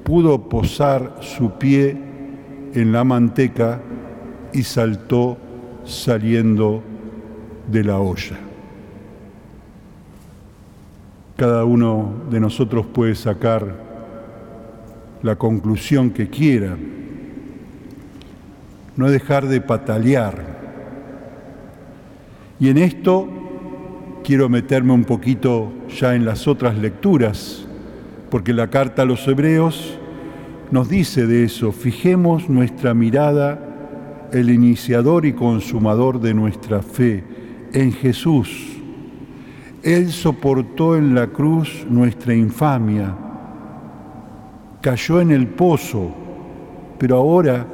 pudo 0.04 0.50
posar 0.50 1.16
su 1.22 1.52
pie 1.52 1.98
en 2.74 2.92
la 2.92 3.04
manteca 3.04 3.82
y 4.54 4.64
saltó 4.64 5.38
saliendo 5.84 6.84
de 7.72 7.84
la 7.84 8.00
olla. 8.00 8.43
Cada 11.46 11.66
uno 11.66 12.14
de 12.32 12.40
nosotros 12.40 12.86
puede 12.86 13.16
sacar 13.16 13.76
la 15.22 15.36
conclusión 15.36 16.12
que 16.12 16.30
quiera. 16.30 16.78
No 18.96 19.10
dejar 19.12 19.50
de 19.50 19.60
patalear. 19.60 20.38
Y 22.62 22.70
en 22.70 22.78
esto 22.78 23.28
quiero 24.24 24.48
meterme 24.48 24.94
un 24.94 25.04
poquito 25.04 25.70
ya 26.00 26.16
en 26.16 26.24
las 26.24 26.48
otras 26.48 26.78
lecturas, 26.78 27.68
porque 28.30 28.54
la 28.54 28.70
carta 28.70 29.02
a 29.02 29.06
los 29.06 29.28
hebreos 29.28 30.00
nos 30.72 30.88
dice 30.88 31.28
de 31.28 31.44
eso, 31.44 31.74
fijemos 31.74 32.48
nuestra 32.50 32.94
mirada, 32.94 34.28
el 34.32 34.50
iniciador 34.50 35.26
y 35.26 35.34
consumador 35.34 36.22
de 36.22 36.34
nuestra 36.36 36.82
fe, 36.82 37.26
en 37.74 37.92
Jesús 37.92 38.73
él 39.84 40.14
soportó 40.14 40.96
en 40.96 41.14
la 41.14 41.28
cruz 41.28 41.86
nuestra 41.90 42.34
infamia, 42.34 43.14
cayó 44.82 45.20
en 45.20 45.32
el 45.32 45.48
pozo, 45.48 46.10
pero 46.98 47.18
ahora 47.18 47.68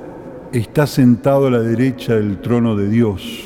está 0.51 0.87
sentado 0.87 1.45
a 1.47 1.51
la 1.51 1.59
derecha 1.59 2.15
del 2.15 2.41
trono 2.41 2.75
de 2.75 2.89
Dios. 2.89 3.43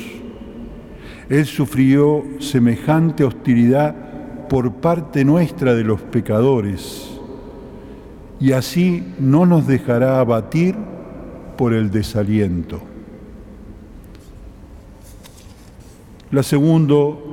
Él 1.28 1.44
sufrió 1.44 2.24
semejante 2.38 3.22
hostilidad 3.22 4.48
por 4.48 4.72
parte 4.72 5.26
nuestra 5.26 5.74
de 5.74 5.84
los 5.84 6.00
pecadores, 6.00 7.20
y 8.40 8.52
así 8.52 9.12
no 9.20 9.44
nos 9.44 9.66
dejará 9.66 10.20
abatir 10.20 10.74
por 11.58 11.74
el 11.74 11.90
desaliento. 11.90 12.80
La 16.30 16.42
segundo 16.42 17.32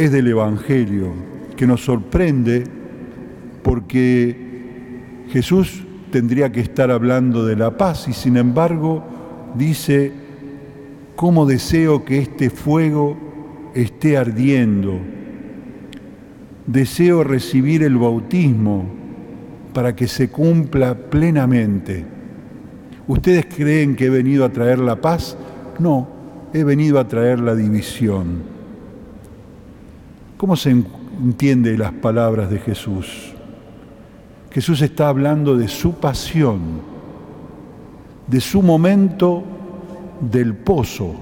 es 0.00 0.10
del 0.10 0.28
Evangelio, 0.28 1.12
que 1.58 1.66
nos 1.66 1.84
sorprende 1.84 2.64
porque 3.62 5.26
Jesús 5.28 5.84
tendría 6.10 6.50
que 6.50 6.60
estar 6.60 6.90
hablando 6.90 7.44
de 7.44 7.54
la 7.54 7.76
paz 7.76 8.08
y 8.08 8.14
sin 8.14 8.38
embargo 8.38 9.04
dice, 9.56 10.10
¿cómo 11.16 11.44
deseo 11.44 12.06
que 12.06 12.18
este 12.20 12.48
fuego 12.48 13.14
esté 13.74 14.16
ardiendo? 14.16 14.98
Deseo 16.66 17.22
recibir 17.22 17.82
el 17.82 17.98
bautismo 17.98 18.86
para 19.74 19.94
que 19.94 20.08
se 20.08 20.30
cumpla 20.30 20.94
plenamente. 21.10 22.06
¿Ustedes 23.06 23.44
creen 23.54 23.96
que 23.96 24.06
he 24.06 24.10
venido 24.10 24.46
a 24.46 24.48
traer 24.48 24.78
la 24.78 24.98
paz? 25.02 25.36
No, 25.78 26.08
he 26.54 26.64
venido 26.64 26.98
a 26.98 27.06
traer 27.06 27.38
la 27.40 27.54
división. 27.54 28.48
¿Cómo 30.40 30.56
se 30.56 30.70
entiende 30.70 31.76
las 31.76 31.92
palabras 31.92 32.48
de 32.48 32.60
Jesús? 32.60 33.34
Jesús 34.50 34.80
está 34.80 35.10
hablando 35.10 35.54
de 35.54 35.68
su 35.68 35.96
pasión, 35.96 36.80
de 38.26 38.40
su 38.40 38.62
momento 38.62 39.42
del 40.22 40.54
pozo, 40.56 41.14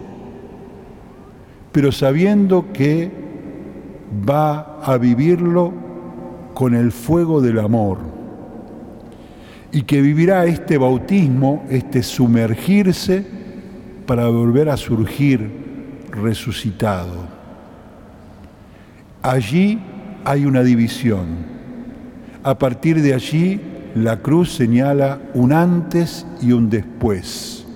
pero 1.73 1.91
sabiendo 1.91 2.73
que 2.73 3.11
va 4.25 4.79
a 4.85 4.97
vivirlo 4.99 5.73
con 6.55 6.77
el 6.77 6.93
fuego 6.93 7.41
del 7.41 7.59
amor 7.59 7.99
y 9.73 9.83
que 9.83 10.01
vivirá 10.01 10.45
este 10.45 10.79
bautismo, 10.79 11.65
este 11.71 12.05
sumergirse 12.05 13.27
para 14.07 14.29
volver 14.29 14.69
a 14.69 14.77
surgir 14.77 16.05
resucitado. 16.13 17.38
Allí 19.23 19.79
hay 20.25 20.45
una 20.45 20.63
división. 20.63 21.57
A 22.45 22.57
partir 22.59 23.03
de 23.03 23.15
allí, 23.15 23.61
la 23.95 24.21
cruz 24.21 24.53
señala 24.55 25.21
un 25.35 25.53
antes 25.53 26.27
y 26.41 26.53
un 26.53 26.71
después. 26.71 27.67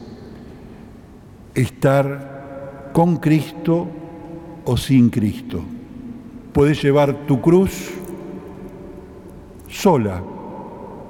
Estar 1.54 2.90
con 2.92 3.16
Cristo 3.16 3.88
o 4.64 4.76
sin 4.76 5.10
Cristo. 5.10 5.62
Puedes 6.52 6.80
llevar 6.82 7.26
tu 7.26 7.40
cruz 7.40 7.90
sola 9.68 10.22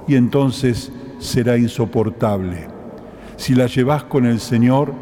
y 0.08 0.14
entonces 0.14 0.90
será 1.18 1.58
insoportable. 1.58 2.68
Si 3.36 3.54
la 3.54 3.66
llevas 3.66 4.04
con 4.04 4.24
el 4.24 4.40
Señor, 4.40 4.94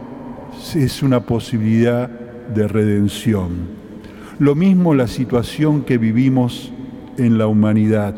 es 0.75 1.03
una 1.03 1.21
posibilidad 1.21 2.09
de 2.09 2.67
redención. 2.67 3.80
Lo 4.41 4.55
mismo 4.55 4.95
la 4.95 5.07
situación 5.07 5.83
que 5.83 5.99
vivimos 5.99 6.73
en 7.19 7.37
la 7.37 7.47
humanidad. 7.47 8.15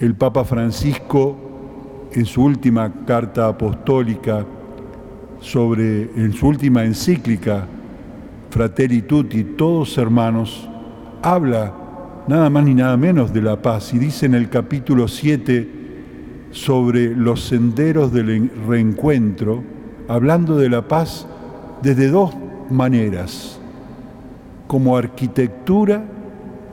El 0.00 0.16
Papa 0.16 0.42
Francisco, 0.42 2.08
en 2.12 2.24
su 2.26 2.42
última 2.42 2.92
carta 3.06 3.46
apostólica, 3.46 4.44
sobre, 5.40 6.10
en 6.16 6.32
su 6.32 6.48
última 6.48 6.84
encíclica, 6.84 7.68
Fratelli 8.50 9.02
Tutti, 9.02 9.44
todos 9.44 9.96
hermanos, 9.96 10.68
habla 11.22 11.72
nada 12.26 12.50
más 12.50 12.64
ni 12.64 12.74
nada 12.74 12.96
menos 12.96 13.32
de 13.32 13.42
la 13.42 13.62
paz 13.62 13.94
y 13.94 14.00
dice 14.00 14.26
en 14.26 14.34
el 14.34 14.48
capítulo 14.50 15.06
7 15.06 16.48
sobre 16.50 17.14
los 17.14 17.44
senderos 17.44 18.12
del 18.12 18.50
reencuentro, 18.66 19.62
hablando 20.08 20.56
de 20.56 20.68
la 20.68 20.88
paz 20.88 21.28
desde 21.80 22.08
dos 22.10 22.32
maneras 22.68 23.57
como 24.68 24.96
arquitectura 24.96 26.04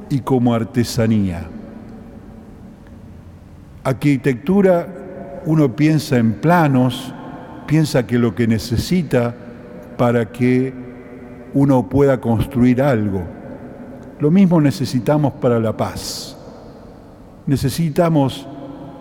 y 0.09 0.19
como 0.19 0.53
artesanía. 0.53 1.47
Arquitectura, 3.83 5.41
uno 5.45 5.75
piensa 5.75 6.17
en 6.17 6.33
planos, 6.33 7.13
piensa 7.65 8.05
que 8.05 8.19
lo 8.19 8.35
que 8.35 8.47
necesita 8.47 9.33
para 9.97 10.31
que 10.31 10.73
uno 11.53 11.87
pueda 11.87 12.19
construir 12.19 12.81
algo. 12.81 13.23
Lo 14.19 14.29
mismo 14.29 14.59
necesitamos 14.59 15.33
para 15.33 15.59
la 15.59 15.75
paz. 15.75 16.37
Necesitamos 17.47 18.45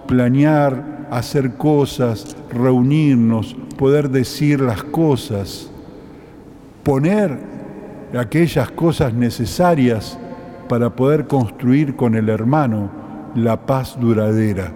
planear, 0.07 1.09
hacer 1.11 1.55
cosas, 1.57 2.37
reunirnos, 2.53 3.57
poder 3.77 4.09
decir 4.11 4.61
las 4.61 4.85
cosas, 4.85 5.71
poner 6.85 7.54
aquellas 8.17 8.71
cosas 8.71 9.13
necesarias 9.13 10.19
para 10.69 10.95
poder 10.97 11.27
construir 11.27 11.97
con 11.97 12.15
el 12.15 12.29
hermano 12.29 12.91
la 13.35 13.67
paz 13.67 13.97
duradera. 14.01 14.73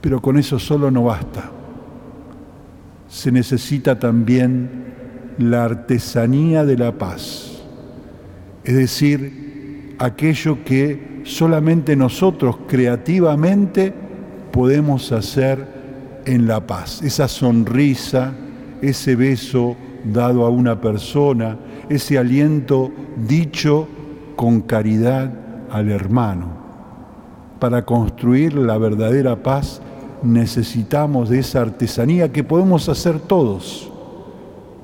Pero 0.00 0.20
con 0.20 0.38
eso 0.38 0.58
solo 0.58 0.90
no 0.90 1.04
basta. 1.04 1.50
Se 3.08 3.30
necesita 3.30 3.98
también 3.98 4.94
la 5.38 5.64
artesanía 5.64 6.64
de 6.64 6.76
la 6.78 6.92
paz, 6.92 7.62
es 8.64 8.74
decir, 8.74 9.94
aquello 9.98 10.64
que 10.64 11.20
solamente 11.24 11.94
nosotros 11.94 12.56
creativamente 12.66 13.92
podemos 14.50 15.12
hacer 15.12 15.66
en 16.24 16.48
la 16.48 16.66
paz. 16.66 17.02
Esa 17.02 17.28
sonrisa, 17.28 18.32
ese 18.80 19.14
beso 19.14 19.76
dado 20.04 20.46
a 20.46 20.50
una 20.50 20.80
persona, 20.80 21.58
ese 21.88 22.18
aliento 22.18 22.90
dicho 23.16 23.86
con 24.34 24.60
caridad 24.60 25.32
al 25.70 25.90
hermano. 25.90 26.56
Para 27.58 27.84
construir 27.84 28.54
la 28.54 28.76
verdadera 28.78 29.42
paz 29.42 29.80
necesitamos 30.22 31.28
de 31.28 31.38
esa 31.40 31.62
artesanía 31.62 32.32
que 32.32 32.44
podemos 32.44 32.88
hacer 32.88 33.18
todos 33.20 33.90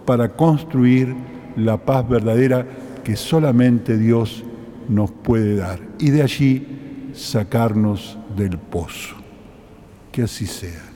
para 0.05 0.31
construir 0.31 1.15
la 1.57 1.77
paz 1.79 2.09
verdadera 2.09 2.67
que 3.05 3.17
solamente 3.17 3.97
Dios 3.99 4.45
nos 4.89 5.11
puede 5.11 5.57
dar 5.57 5.81
y 5.99 6.11
de 6.11 6.23
allí 6.23 7.11
sacarnos 7.15 8.19
del 8.37 8.59
pozo. 8.59 9.17
Que 10.13 10.23
así 10.23 10.47
sea. 10.47 10.92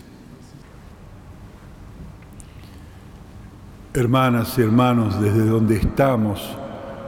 Hermanas 3.96 4.52
y 4.58 4.60
hermanos, 4.60 5.18
desde 5.22 5.46
donde 5.46 5.76
estamos, 5.76 6.42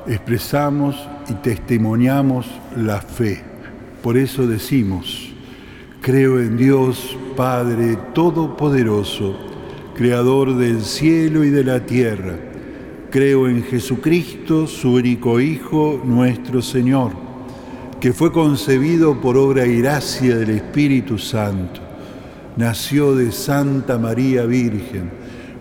expresamos 0.07 0.97
y 1.29 1.35
testimoniamos 1.35 2.47
la 2.79 3.03
fe. 3.03 3.43
Por 4.03 4.17
eso 4.17 4.47
decimos, 4.47 5.31
creo 6.01 6.41
en 6.41 6.57
Dios 6.57 7.15
Padre 7.37 7.99
Todopoderoso, 8.15 9.37
Creador 9.97 10.57
del 10.57 10.81
cielo 10.81 11.45
y 11.45 11.51
de 11.51 11.65
la 11.65 11.85
tierra. 11.85 12.37
Creo 13.11 13.49
en 13.51 13.65
Jesucristo, 13.65 14.67
su 14.67 14.93
único 14.95 15.41
Hijo, 15.41 16.01
nuestro 16.03 16.63
Señor, 16.63 17.11
que 18.01 18.15
fue 18.15 18.33
concebido 18.33 19.21
por 19.21 19.37
obra 19.37 19.67
y 19.67 19.81
gracia 19.83 20.37
del 20.37 20.51
Espíritu 20.51 21.19
Santo. 21.19 21.81
Nació 22.57 23.15
de 23.15 23.31
Santa 23.31 23.99
María 23.99 24.45
Virgen 24.47 25.28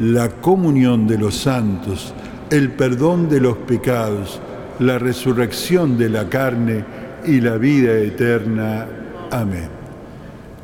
la 0.00 0.28
comunión 0.28 1.06
de 1.06 1.18
los 1.18 1.36
santos, 1.36 2.12
el 2.50 2.72
perdón 2.72 3.28
de 3.28 3.40
los 3.40 3.56
pecados, 3.56 4.40
la 4.78 4.98
resurrección 4.98 5.96
de 5.96 6.10
la 6.10 6.28
carne 6.28 6.84
y 7.24 7.40
la 7.40 7.56
vida 7.56 7.92
eterna. 7.94 8.86
Amén. 9.30 9.68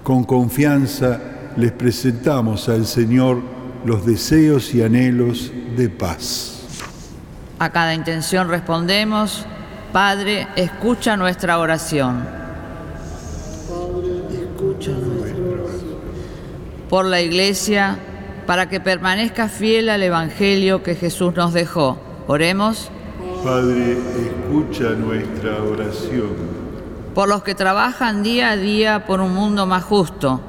Con 0.02 0.24
confianza 0.24 1.20
les 1.56 1.72
presentamos 1.72 2.68
al 2.68 2.84
Señor 2.86 3.40
los 3.84 4.04
deseos 4.04 4.74
y 4.74 4.82
anhelos 4.82 5.50
de 5.76 5.88
paz. 5.88 6.58
A 7.58 7.70
cada 7.70 7.94
intención 7.94 8.48
respondemos, 8.48 9.46
Padre, 9.92 10.46
escucha 10.56 11.16
nuestra 11.16 11.58
oración. 11.58 12.22
Por 16.88 17.06
la 17.06 17.20
Iglesia, 17.22 17.96
para 18.52 18.68
que 18.68 18.80
permanezca 18.80 19.48
fiel 19.48 19.88
al 19.88 20.02
Evangelio 20.02 20.82
que 20.82 20.94
Jesús 20.94 21.34
nos 21.34 21.54
dejó. 21.54 21.98
Oremos. 22.26 22.90
Padre, 23.42 23.92
escucha 24.26 24.90
nuestra 24.90 25.56
oración. 25.62 26.34
Por 27.14 27.30
los 27.30 27.42
que 27.44 27.54
trabajan 27.54 28.22
día 28.22 28.50
a 28.50 28.58
día 28.58 29.06
por 29.06 29.22
un 29.22 29.32
mundo 29.34 29.64
más 29.64 29.82
justo, 29.82 30.42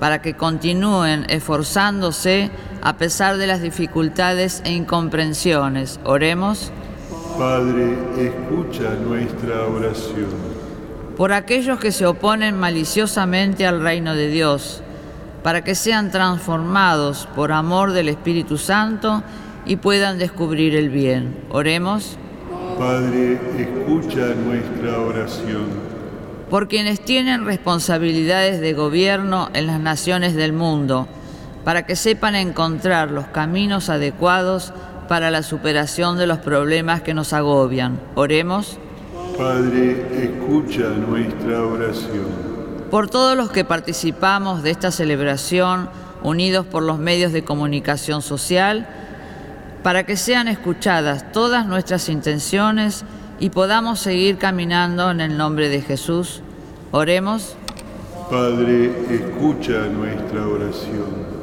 para 0.00 0.20
que 0.20 0.34
continúen 0.34 1.26
esforzándose 1.28 2.50
a 2.82 2.96
pesar 2.98 3.36
de 3.36 3.46
las 3.46 3.62
dificultades 3.62 4.60
e 4.64 4.72
incomprensiones. 4.72 6.00
Oremos. 6.02 6.72
Padre, 7.38 7.96
escucha 8.18 8.90
nuestra 8.96 9.62
oración. 9.66 10.26
Por 11.16 11.32
aquellos 11.32 11.78
que 11.78 11.92
se 11.92 12.04
oponen 12.04 12.56
maliciosamente 12.58 13.64
al 13.64 13.80
reino 13.80 14.16
de 14.16 14.26
Dios, 14.26 14.82
para 15.44 15.62
que 15.62 15.74
sean 15.74 16.10
transformados 16.10 17.28
por 17.36 17.52
amor 17.52 17.92
del 17.92 18.08
Espíritu 18.08 18.56
Santo 18.56 19.22
y 19.66 19.76
puedan 19.76 20.16
descubrir 20.18 20.74
el 20.74 20.88
bien. 20.88 21.36
Oremos. 21.50 22.16
Padre, 22.78 23.34
escucha 23.58 24.32
nuestra 24.34 24.98
oración. 25.00 25.66
Por 26.48 26.66
quienes 26.66 27.02
tienen 27.04 27.44
responsabilidades 27.44 28.62
de 28.62 28.72
gobierno 28.72 29.50
en 29.52 29.66
las 29.66 29.80
naciones 29.80 30.34
del 30.34 30.54
mundo, 30.54 31.08
para 31.62 31.84
que 31.84 31.94
sepan 31.94 32.36
encontrar 32.36 33.10
los 33.10 33.26
caminos 33.26 33.90
adecuados 33.90 34.72
para 35.08 35.30
la 35.30 35.42
superación 35.42 36.16
de 36.16 36.26
los 36.26 36.38
problemas 36.38 37.02
que 37.02 37.12
nos 37.12 37.34
agobian. 37.34 38.00
Oremos. 38.14 38.78
Padre, 39.36 40.06
escucha 40.22 40.88
nuestra 40.88 41.62
oración 41.62 42.53
por 42.90 43.08
todos 43.08 43.36
los 43.36 43.50
que 43.50 43.64
participamos 43.64 44.62
de 44.62 44.70
esta 44.70 44.90
celebración, 44.90 45.88
unidos 46.22 46.66
por 46.66 46.82
los 46.82 46.98
medios 46.98 47.32
de 47.32 47.44
comunicación 47.44 48.22
social, 48.22 48.88
para 49.82 50.04
que 50.04 50.16
sean 50.16 50.48
escuchadas 50.48 51.30
todas 51.32 51.66
nuestras 51.66 52.08
intenciones 52.08 53.04
y 53.40 53.50
podamos 53.50 54.00
seguir 54.00 54.38
caminando 54.38 55.10
en 55.10 55.20
el 55.20 55.36
nombre 55.36 55.68
de 55.68 55.82
Jesús. 55.82 56.42
Oremos. 56.92 57.56
Padre, 58.30 58.86
escucha 59.10 59.86
nuestra 59.92 60.46
oración. 60.46 61.34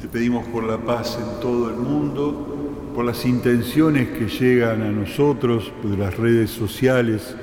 Te 0.00 0.08
pedimos 0.08 0.44
por 0.48 0.64
la 0.64 0.78
paz 0.78 1.16
en 1.20 1.40
todo 1.40 1.68
el 1.70 1.76
mundo, 1.76 2.90
por 2.94 3.04
las 3.04 3.24
intenciones 3.24 4.08
que 4.18 4.26
llegan 4.28 4.82
a 4.82 4.90
nosotros, 4.90 5.70
por 5.80 5.96
las 5.96 6.16
redes 6.16 6.50
sociales, 6.50 7.36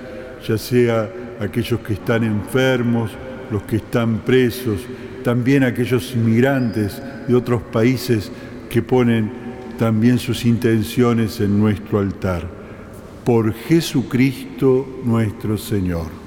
ya 0.47 0.58
sea 0.58 1.10
aquellos 1.39 1.80
que 1.82 1.93
están 1.93 2.23
enfermos, 2.23 3.12
los 3.52 3.63
que 3.63 3.78
están 3.78 4.19
presos, 4.19 4.80
también 5.23 5.63
aquellos 5.63 6.13
inmigrantes 6.15 7.02
de 7.28 7.36
otros 7.36 7.62
países 7.63 8.32
que 8.69 8.82
ponen 8.82 9.32
también 9.78 10.19
sus 10.19 10.45
intenciones 10.45 11.39
en 11.41 11.60
nuestro 11.60 11.99
altar. 11.99 12.43
Por 13.25 13.54
Jesucristo 13.54 15.02
nuestro 15.04 15.58
Señor. 15.58 16.18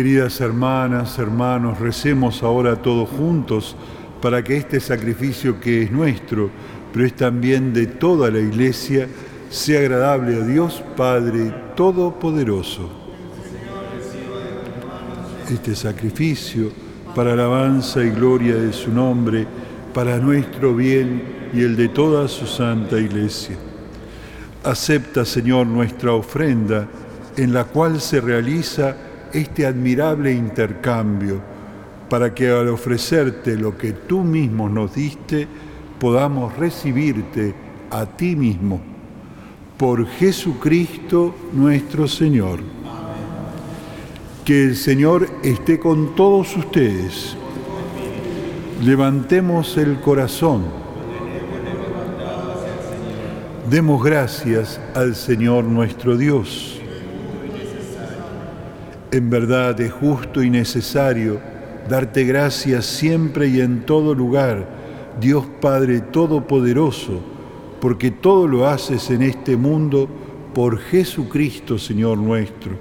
Queridas 0.00 0.40
hermanas, 0.40 1.18
hermanos, 1.18 1.78
recemos 1.78 2.42
ahora 2.42 2.74
todos 2.76 3.06
juntos 3.10 3.76
para 4.22 4.42
que 4.42 4.56
este 4.56 4.80
sacrificio 4.80 5.60
que 5.60 5.82
es 5.82 5.92
nuestro, 5.92 6.48
pero 6.90 7.04
es 7.04 7.14
también 7.14 7.74
de 7.74 7.86
toda 7.86 8.30
la 8.30 8.38
Iglesia, 8.38 9.06
sea 9.50 9.80
agradable 9.80 10.36
a 10.36 10.40
Dios 10.46 10.82
Padre 10.96 11.52
Todopoderoso. 11.76 12.88
Este 15.52 15.76
sacrificio, 15.76 16.72
para 17.14 17.34
alabanza 17.34 18.02
y 18.02 18.08
gloria 18.08 18.54
de 18.54 18.72
su 18.72 18.90
nombre, 18.90 19.46
para 19.92 20.16
nuestro 20.16 20.74
bien 20.74 21.22
y 21.52 21.60
el 21.60 21.76
de 21.76 21.88
toda 21.90 22.26
su 22.26 22.46
santa 22.46 22.98
Iglesia. 22.98 23.56
Acepta, 24.64 25.26
Señor, 25.26 25.66
nuestra 25.66 26.14
ofrenda, 26.14 26.88
en 27.36 27.52
la 27.52 27.64
cual 27.64 28.00
se 28.00 28.22
realiza 28.22 28.96
este 29.32 29.66
admirable 29.66 30.32
intercambio 30.32 31.40
para 32.08 32.34
que 32.34 32.48
al 32.50 32.68
ofrecerte 32.68 33.56
lo 33.56 33.76
que 33.78 33.92
tú 33.92 34.22
mismo 34.24 34.68
nos 34.68 34.94
diste, 34.94 35.46
podamos 36.00 36.56
recibirte 36.56 37.54
a 37.90 38.06
ti 38.06 38.34
mismo. 38.34 38.80
Por 39.76 40.06
Jesucristo 40.06 41.34
nuestro 41.52 42.08
Señor. 42.08 42.60
Que 44.44 44.64
el 44.64 44.76
Señor 44.76 45.28
esté 45.44 45.78
con 45.78 46.16
todos 46.16 46.56
ustedes. 46.56 47.36
Levantemos 48.82 49.76
el 49.78 50.00
corazón. 50.00 50.64
Demos 53.70 54.02
gracias 54.02 54.80
al 54.96 55.14
Señor 55.14 55.64
nuestro 55.64 56.16
Dios. 56.16 56.79
En 59.12 59.28
verdad 59.28 59.80
es 59.80 59.90
justo 59.90 60.40
y 60.42 60.50
necesario 60.50 61.40
darte 61.88 62.22
gracias 62.24 62.86
siempre 62.86 63.48
y 63.48 63.60
en 63.60 63.84
todo 63.84 64.14
lugar, 64.14 64.66
Dios 65.20 65.46
Padre 65.60 66.00
Todopoderoso, 66.00 67.20
porque 67.80 68.12
todo 68.12 68.46
lo 68.46 68.68
haces 68.68 69.10
en 69.10 69.22
este 69.22 69.56
mundo 69.56 70.08
por 70.54 70.78
Jesucristo, 70.78 71.76
Señor 71.76 72.18
nuestro. 72.18 72.72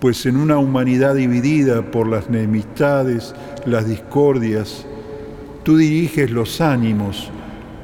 Pues 0.00 0.26
en 0.26 0.36
una 0.38 0.58
humanidad 0.58 1.14
dividida 1.14 1.88
por 1.88 2.08
las 2.08 2.26
enemistades, 2.26 3.32
las 3.64 3.86
discordias, 3.86 4.86
tú 5.62 5.76
diriges 5.76 6.32
los 6.32 6.60
ánimos 6.60 7.30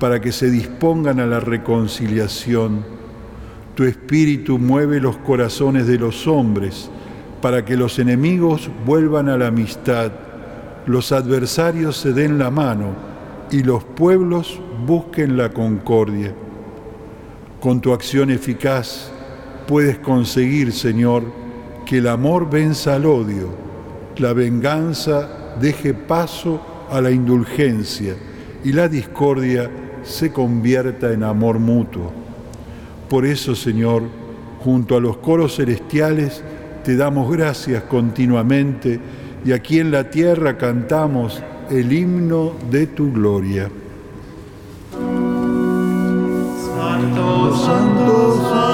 para 0.01 0.21
que 0.21 0.33
se 0.33 0.51
dispongan 0.51 1.21
a 1.21 1.27
la 1.27 1.39
reconciliación. 1.39 2.85
Tu 3.77 3.85
espíritu 3.85 4.59
mueve 4.59 4.99
los 5.01 5.19
corazones 5.19 5.87
de 5.87 5.99
los 5.99 6.27
hombres 6.27 6.91
para 7.45 7.63
que 7.63 7.77
los 7.77 7.99
enemigos 7.99 8.71
vuelvan 8.87 9.29
a 9.29 9.37
la 9.37 9.49
amistad, 9.49 10.11
los 10.87 11.13
adversarios 11.13 11.95
se 11.99 12.15
den 12.15 12.39
la 12.39 12.51
mano 12.51 12.95
y 13.51 13.63
los 13.63 13.85
pueblos 13.85 14.59
busquen 14.87 15.37
la 15.37 15.51
concordia. 15.51 16.33
Con 17.61 17.83
tu 17.83 17.93
acción 17.93 18.31
eficaz 18.31 19.11
puedes 19.69 19.99
conseguir, 19.99 20.73
Señor, 20.73 21.25
que 21.85 21.99
el 21.99 22.09
amor 22.09 22.49
venza 22.49 22.95
al 22.95 23.05
odio, 23.05 23.51
la 24.17 24.33
venganza 24.33 25.29
deje 25.61 25.93
paso 25.93 26.63
a 26.91 27.03
la 27.03 27.11
indulgencia 27.11 28.15
y 28.65 28.73
la 28.73 28.89
discordia 28.89 29.71
se 30.03 30.33
convierta 30.33 31.13
en 31.13 31.23
amor 31.23 31.59
mutuo. 31.59 32.11
Por 33.11 33.27
eso, 33.27 33.55
Señor, 33.55 34.05
junto 34.61 34.97
a 34.97 35.01
los 35.03 35.19
coros 35.19 35.57
celestiales, 35.57 36.43
te 36.85 36.97
damos 36.97 37.35
gracias 37.35 37.83
continuamente 37.85 39.01
y 39.45 39.53
aquí 39.53 39.81
en 39.81 39.91
la 39.91 40.11
tierra 40.11 40.59
cantamos 40.59 41.43
el 41.71 41.91
himno 41.95 42.53
de 42.71 42.87
tu 42.87 43.11
gloria. 43.11 43.71
Santo, 46.77 47.57
santo, 47.57 48.43
santo. 48.51 48.74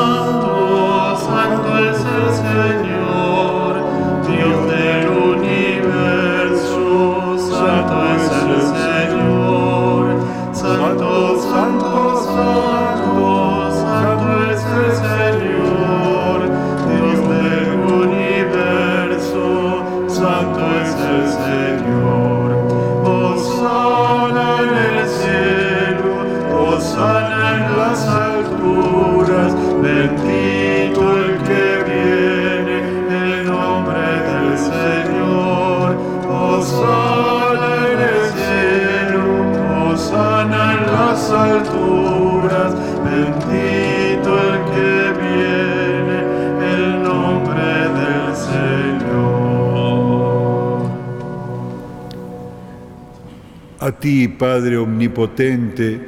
ti, 54.00 54.28
Padre 54.28 54.78
Omnipotente, 54.78 56.00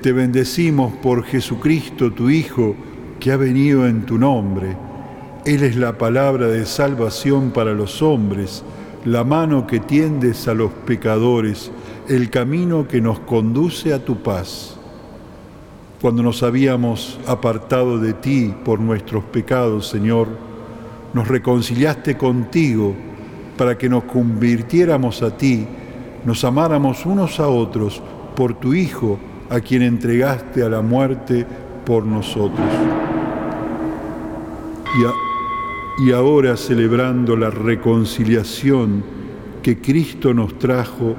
te 0.00 0.12
bendecimos 0.12 0.92
por 1.02 1.24
Jesucristo, 1.24 2.12
tu 2.12 2.30
Hijo, 2.30 2.76
que 3.18 3.32
ha 3.32 3.36
venido 3.36 3.86
en 3.86 4.02
tu 4.06 4.16
nombre. 4.16 4.76
Él 5.44 5.64
es 5.64 5.76
la 5.76 5.98
palabra 5.98 6.46
de 6.46 6.64
salvación 6.64 7.50
para 7.50 7.74
los 7.74 8.00
hombres, 8.00 8.62
la 9.04 9.24
mano 9.24 9.66
que 9.66 9.80
tiendes 9.80 10.46
a 10.46 10.54
los 10.54 10.70
pecadores, 10.70 11.72
el 12.08 12.30
camino 12.30 12.86
que 12.86 13.00
nos 13.00 13.18
conduce 13.18 13.92
a 13.92 14.04
tu 14.04 14.22
paz. 14.22 14.78
Cuando 16.00 16.22
nos 16.22 16.44
habíamos 16.44 17.18
apartado 17.26 17.98
de 17.98 18.12
ti 18.14 18.54
por 18.64 18.78
nuestros 18.80 19.24
pecados, 19.24 19.88
Señor, 19.88 20.28
nos 21.12 21.26
reconciliaste 21.28 22.16
contigo 22.16 22.94
para 23.56 23.76
que 23.76 23.88
nos 23.88 24.04
convirtiéramos 24.04 25.22
a 25.22 25.36
ti 25.36 25.66
nos 26.24 26.44
amáramos 26.44 27.04
unos 27.04 27.40
a 27.40 27.48
otros 27.48 28.00
por 28.36 28.54
tu 28.54 28.74
Hijo, 28.74 29.18
a 29.50 29.60
quien 29.60 29.82
entregaste 29.82 30.62
a 30.62 30.68
la 30.68 30.80
muerte 30.80 31.44
por 31.84 32.04
nosotros. 32.06 32.66
Y, 36.08 36.12
ahora 36.12 36.56
celebrando 36.56 37.36
la 37.36 37.50
reconciliación 37.50 39.04
que 39.62 39.80
Cristo 39.80 40.32
nos 40.32 40.58
trajo, 40.58 41.14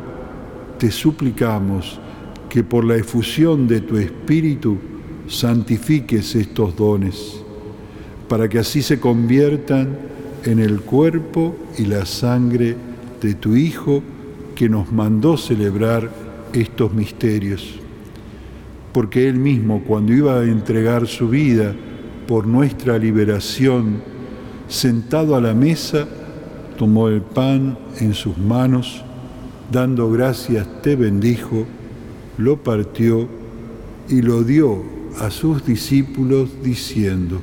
te 0.79 0.89
suplicamos 0.89 1.99
que 2.49 2.63
por 2.63 2.83
la 2.83 2.95
efusión 2.95 3.67
de 3.67 3.81
tu 3.81 3.97
Espíritu 3.97 4.77
santifiques 5.27 6.35
estos 6.35 6.75
dones, 6.75 7.43
para 8.27 8.49
que 8.49 8.59
así 8.59 8.81
se 8.81 8.99
conviertan 8.99 9.95
en 10.43 10.59
el 10.59 10.81
cuerpo 10.81 11.55
y 11.77 11.85
la 11.85 12.05
sangre 12.05 12.75
de 13.21 13.35
tu 13.35 13.55
Hijo 13.55 14.01
que 14.55 14.69
nos 14.69 14.91
mandó 14.91 15.37
celebrar 15.37 16.09
estos 16.53 16.93
misterios, 16.93 17.79
porque 18.91 19.27
Él 19.27 19.35
mismo 19.35 19.83
cuando 19.83 20.13
iba 20.13 20.39
a 20.39 20.43
entregar 20.43 21.07
su 21.07 21.29
vida 21.29 21.73
por 22.27 22.45
nuestra 22.47 22.97
liberación, 22.97 24.01
sentado 24.67 25.35
a 25.35 25.41
la 25.41 25.53
mesa, 25.53 26.07
tomó 26.77 27.07
el 27.09 27.21
pan 27.21 27.77
en 27.99 28.13
sus 28.13 28.37
manos, 28.37 29.03
dando 29.71 30.09
gracias 30.11 30.67
te 30.81 30.95
bendijo, 30.95 31.65
lo 32.37 32.61
partió 32.63 33.27
y 34.09 34.21
lo 34.21 34.43
dio 34.43 34.83
a 35.19 35.29
sus 35.31 35.65
discípulos 35.65 36.49
diciendo, 36.63 37.39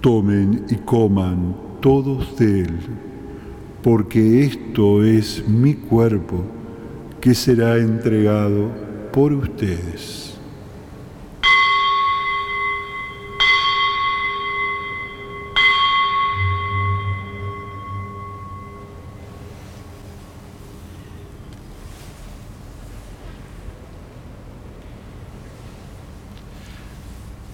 tomen 0.00 0.64
y 0.70 0.76
coman 0.76 1.56
todos 1.80 2.36
de 2.36 2.60
él 2.62 2.72
porque 3.82 4.42
esto 4.44 5.04
es 5.04 5.46
mi 5.46 5.74
cuerpo 5.74 6.42
que 7.20 7.34
será 7.34 7.76
entregado 7.76 8.70
por 9.12 9.32
ustedes. 9.32 10.24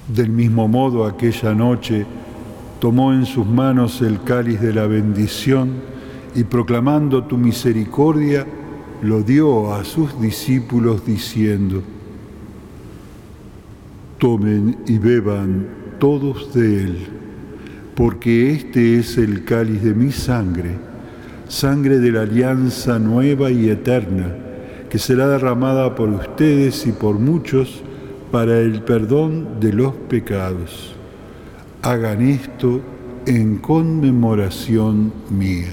Del 0.08 0.28
mismo 0.30 0.68
modo 0.68 1.06
aquella 1.06 1.54
noche 1.54 2.06
tomó 2.78 3.12
en 3.12 3.26
sus 3.26 3.44
manos 3.44 4.00
el 4.00 4.22
cáliz 4.22 4.60
de 4.60 4.72
la 4.72 4.86
bendición 4.86 5.93
y 6.34 6.44
proclamando 6.44 7.24
tu 7.24 7.36
misericordia, 7.38 8.44
lo 9.02 9.22
dio 9.22 9.72
a 9.74 9.84
sus 9.84 10.20
discípulos 10.20 11.06
diciendo, 11.06 11.82
tomen 14.18 14.78
y 14.86 14.98
beban 14.98 15.66
todos 16.00 16.52
de 16.54 16.82
él, 16.82 16.98
porque 17.94 18.50
este 18.52 18.98
es 18.98 19.16
el 19.18 19.44
cáliz 19.44 19.82
de 19.82 19.94
mi 19.94 20.10
sangre, 20.10 20.70
sangre 21.48 21.98
de 22.00 22.10
la 22.10 22.22
alianza 22.22 22.98
nueva 22.98 23.50
y 23.50 23.68
eterna, 23.68 24.34
que 24.90 24.98
será 24.98 25.28
derramada 25.28 25.94
por 25.94 26.08
ustedes 26.08 26.86
y 26.86 26.92
por 26.92 27.18
muchos 27.18 27.82
para 28.32 28.58
el 28.58 28.82
perdón 28.82 29.60
de 29.60 29.72
los 29.72 29.92
pecados. 29.94 30.96
Hagan 31.82 32.22
esto 32.26 32.80
en 33.26 33.58
conmemoración 33.58 35.12
mía. 35.30 35.70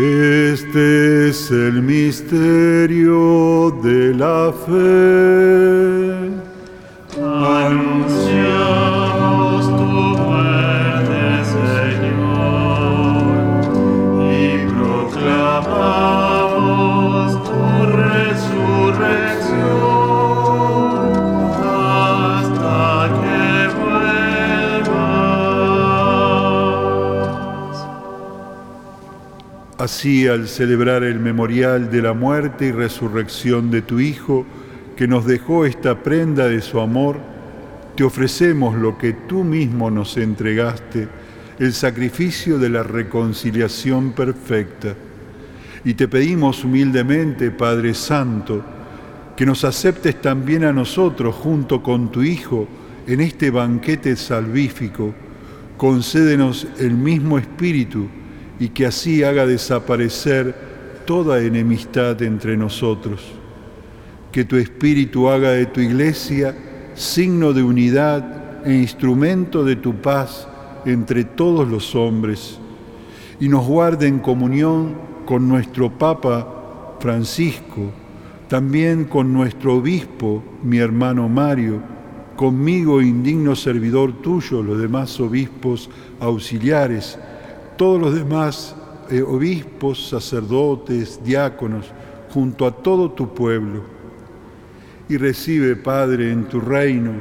Este 0.00 1.30
es 1.30 1.50
el 1.50 1.82
misterio 1.82 3.76
de 3.82 4.14
la 4.14 4.52
fe. 4.52 5.97
Así, 29.88 30.26
al 30.28 30.48
celebrar 30.48 31.02
el 31.02 31.18
memorial 31.18 31.90
de 31.90 32.02
la 32.02 32.12
muerte 32.12 32.66
y 32.66 32.72
resurrección 32.72 33.70
de 33.70 33.80
tu 33.80 34.00
Hijo, 34.00 34.44
que 34.96 35.08
nos 35.08 35.24
dejó 35.24 35.64
esta 35.64 36.02
prenda 36.02 36.46
de 36.46 36.60
su 36.60 36.78
amor, 36.80 37.16
te 37.96 38.04
ofrecemos 38.04 38.76
lo 38.76 38.98
que 38.98 39.14
tú 39.14 39.44
mismo 39.44 39.90
nos 39.90 40.18
entregaste, 40.18 41.08
el 41.58 41.72
sacrificio 41.72 42.58
de 42.58 42.68
la 42.68 42.82
reconciliación 42.82 44.12
perfecta. 44.12 44.94
Y 45.86 45.94
te 45.94 46.06
pedimos 46.06 46.64
humildemente, 46.64 47.50
Padre 47.50 47.94
Santo, 47.94 48.62
que 49.36 49.46
nos 49.46 49.64
aceptes 49.64 50.20
también 50.20 50.64
a 50.64 50.72
nosotros 50.74 51.34
junto 51.34 51.82
con 51.82 52.12
tu 52.12 52.22
Hijo 52.22 52.68
en 53.06 53.22
este 53.22 53.50
banquete 53.50 54.16
salvífico. 54.16 55.14
Concédenos 55.78 56.66
el 56.78 56.90
mismo 56.92 57.38
espíritu 57.38 58.10
y 58.60 58.70
que 58.70 58.86
así 58.86 59.22
haga 59.22 59.46
desaparecer 59.46 60.54
toda 61.06 61.42
enemistad 61.42 62.20
entre 62.22 62.56
nosotros. 62.56 63.22
Que 64.32 64.44
tu 64.44 64.56
Espíritu 64.56 65.28
haga 65.28 65.50
de 65.52 65.66
tu 65.66 65.80
iglesia 65.80 66.56
signo 66.94 67.52
de 67.52 67.62
unidad 67.62 68.66
e 68.66 68.74
instrumento 68.74 69.64
de 69.64 69.76
tu 69.76 69.94
paz 70.00 70.48
entre 70.84 71.24
todos 71.24 71.68
los 71.68 71.94
hombres 71.94 72.58
y 73.40 73.48
nos 73.48 73.66
guarde 73.66 74.08
en 74.08 74.18
comunión 74.18 74.96
con 75.24 75.48
nuestro 75.48 75.96
Papa 75.96 76.96
Francisco, 76.98 77.92
también 78.48 79.04
con 79.04 79.32
nuestro 79.32 79.74
obispo, 79.76 80.42
mi 80.64 80.78
hermano 80.78 81.28
Mario, 81.28 81.80
conmigo 82.34 83.00
indigno 83.00 83.54
servidor 83.54 84.20
tuyo, 84.22 84.62
los 84.62 84.80
demás 84.80 85.20
obispos 85.20 85.88
auxiliares, 86.18 87.18
todos 87.78 88.00
los 88.00 88.14
demás 88.14 88.74
eh, 89.08 89.22
obispos, 89.22 90.08
sacerdotes, 90.08 91.20
diáconos, 91.24 91.86
junto 92.34 92.66
a 92.66 92.72
todo 92.72 93.10
tu 93.12 93.32
pueblo. 93.32 93.84
Y 95.08 95.16
recibe, 95.16 95.76
Padre, 95.76 96.30
en 96.32 96.44
tu 96.46 96.60
reino 96.60 97.12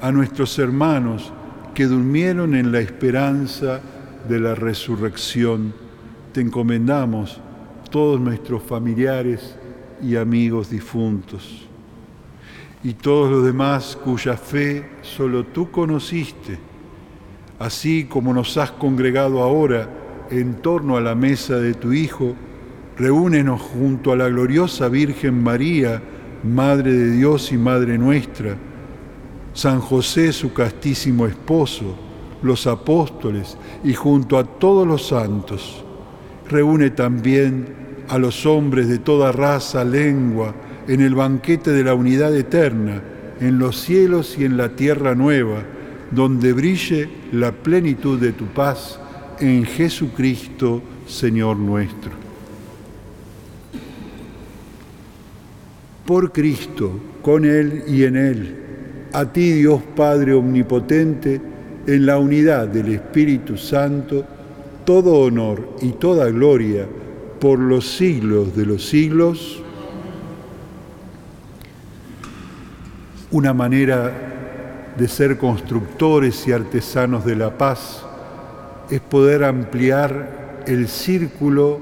a 0.00 0.10
nuestros 0.12 0.56
hermanos 0.58 1.30
que 1.74 1.84
durmieron 1.86 2.54
en 2.54 2.70
la 2.72 2.78
esperanza 2.80 3.80
de 4.28 4.38
la 4.40 4.54
resurrección. 4.54 5.74
Te 6.32 6.40
encomendamos 6.40 7.40
todos 7.90 8.20
nuestros 8.20 8.62
familiares 8.62 9.56
y 10.00 10.14
amigos 10.14 10.70
difuntos 10.70 11.62
y 12.84 12.92
todos 12.92 13.30
los 13.32 13.44
demás 13.44 13.96
cuya 14.04 14.36
fe 14.36 14.88
solo 15.02 15.44
tú 15.46 15.68
conociste 15.72 16.56
así 17.58 18.04
como 18.08 18.32
nos 18.32 18.56
has 18.56 18.70
congregado 18.72 19.42
ahora 19.42 19.88
en 20.30 20.54
torno 20.54 20.96
a 20.96 21.00
la 21.00 21.14
mesa 21.14 21.56
de 21.56 21.74
tu 21.74 21.92
Hijo, 21.92 22.34
reúnenos 22.96 23.60
junto 23.60 24.12
a 24.12 24.16
la 24.16 24.28
gloriosa 24.28 24.88
Virgen 24.88 25.42
María, 25.42 26.00
Madre 26.44 26.92
de 26.92 27.10
Dios 27.12 27.50
y 27.52 27.56
Madre 27.58 27.98
nuestra, 27.98 28.54
San 29.54 29.80
José, 29.80 30.32
su 30.32 30.52
castísimo 30.52 31.26
esposo, 31.26 31.96
los 32.42 32.66
apóstoles 32.68 33.58
y 33.82 33.94
junto 33.94 34.38
a 34.38 34.44
todos 34.44 34.86
los 34.86 35.08
santos. 35.08 35.82
Reúne 36.48 36.90
también 36.90 37.66
a 38.08 38.18
los 38.18 38.46
hombres 38.46 38.88
de 38.88 38.98
toda 38.98 39.32
raza, 39.32 39.84
lengua, 39.84 40.54
en 40.86 41.00
el 41.00 41.14
banquete 41.14 41.72
de 41.72 41.82
la 41.84 41.94
unidad 41.94 42.34
eterna, 42.36 43.02
en 43.40 43.58
los 43.58 43.78
cielos 43.80 44.36
y 44.38 44.44
en 44.44 44.56
la 44.56 44.70
tierra 44.76 45.14
nueva 45.14 45.64
donde 46.10 46.52
brille 46.52 47.08
la 47.32 47.52
plenitud 47.52 48.18
de 48.18 48.32
tu 48.32 48.44
paz 48.46 48.98
en 49.40 49.64
Jesucristo, 49.64 50.82
Señor 51.06 51.56
nuestro. 51.58 52.12
Por 56.06 56.32
Cristo, 56.32 56.98
con 57.22 57.44
Él 57.44 57.84
y 57.88 58.04
en 58.04 58.16
Él, 58.16 58.56
a 59.12 59.26
ti 59.26 59.52
Dios 59.52 59.82
Padre 59.94 60.32
Omnipotente, 60.34 61.40
en 61.86 62.06
la 62.06 62.18
unidad 62.18 62.68
del 62.68 62.88
Espíritu 62.92 63.56
Santo, 63.56 64.24
todo 64.84 65.14
honor 65.20 65.76
y 65.82 65.92
toda 65.92 66.30
gloria 66.30 66.86
por 67.40 67.58
los 67.58 67.88
siglos 67.96 68.56
de 68.56 68.64
los 68.66 68.86
siglos. 68.86 69.62
Una 73.30 73.52
manera 73.52 74.37
de 74.98 75.06
ser 75.06 75.38
constructores 75.38 76.46
y 76.48 76.52
artesanos 76.52 77.24
de 77.24 77.36
la 77.36 77.56
paz 77.56 78.04
es 78.90 79.00
poder 79.00 79.44
ampliar 79.44 80.62
el 80.66 80.88
círculo 80.88 81.78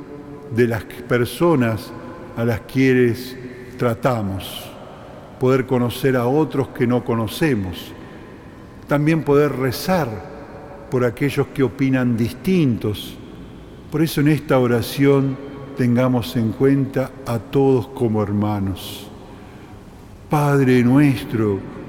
de 0.55 0.69
las 0.69 0.85
personas 0.85 1.91
a 2.37 2.45
las 2.45 2.61
quienes 2.61 3.35
tratamos, 3.79 4.71
poder 5.41 5.65
conocer 5.65 6.15
a 6.15 6.27
otros 6.27 6.69
que 6.69 6.87
no 6.87 7.05
conocemos, 7.07 7.91
también 8.87 9.23
poder 9.23 9.57
rezar 9.57 10.09
por 10.91 11.03
aquellos 11.05 11.47
que 11.49 11.63
opinan 11.63 12.19
distintos. 12.19 13.17
Por 13.91 14.03
eso 14.03 14.21
en 14.21 14.29
esta 14.29 14.59
oración 14.59 15.39
tengamos 15.79 16.37
en 16.37 16.53
cuenta 16.53 17.11
a 17.27 17.39
todos 17.39 17.89
como 17.89 18.23
hermanos. 18.23 19.09
Padre 20.29 20.83
nuestro, 20.83 21.61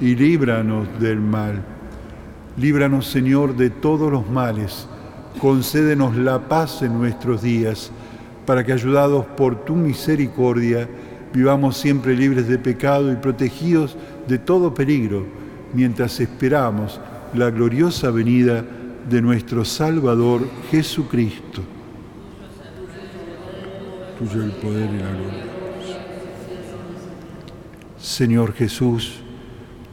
y 0.00 0.14
líbranos 0.14 0.86
del 1.00 1.20
mal. 1.20 1.62
Líbranos, 2.56 3.06
Señor, 3.06 3.56
de 3.56 3.70
todos 3.70 4.10
los 4.10 4.28
males. 4.28 4.88
Concédenos 5.40 6.16
la 6.16 6.48
paz 6.48 6.82
en 6.82 6.98
nuestros 6.98 7.42
días, 7.42 7.90
para 8.46 8.64
que, 8.64 8.72
ayudados 8.72 9.26
por 9.26 9.64
tu 9.64 9.76
misericordia, 9.76 10.88
vivamos 11.32 11.76
siempre 11.76 12.16
libres 12.16 12.48
de 12.48 12.58
pecado 12.58 13.12
y 13.12 13.16
protegidos 13.16 13.96
de 14.26 14.38
todo 14.38 14.74
peligro, 14.74 15.26
mientras 15.74 16.18
esperamos 16.20 17.00
la 17.34 17.50
gloriosa 17.50 18.10
venida 18.10 18.64
de 19.08 19.20
nuestro 19.20 19.64
Salvador 19.64 20.48
Jesucristo. 20.70 21.62
Tuyo 24.18 24.44
el 24.44 24.52
poder 24.52 24.90
y 24.90 24.98
la 24.98 25.10
gloria. 25.10 25.44
Señor 28.00 28.54
Jesús, 28.54 29.20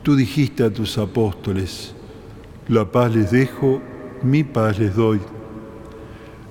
Tú 0.06 0.16
dijiste 0.16 0.64
a 0.64 0.70
tus 0.70 1.00
apóstoles, 1.00 1.96
la 2.68 2.92
paz 2.92 3.16
les 3.16 3.32
dejo, 3.32 3.82
mi 4.22 4.44
paz 4.44 4.78
les 4.78 4.96
doy. 4.96 5.20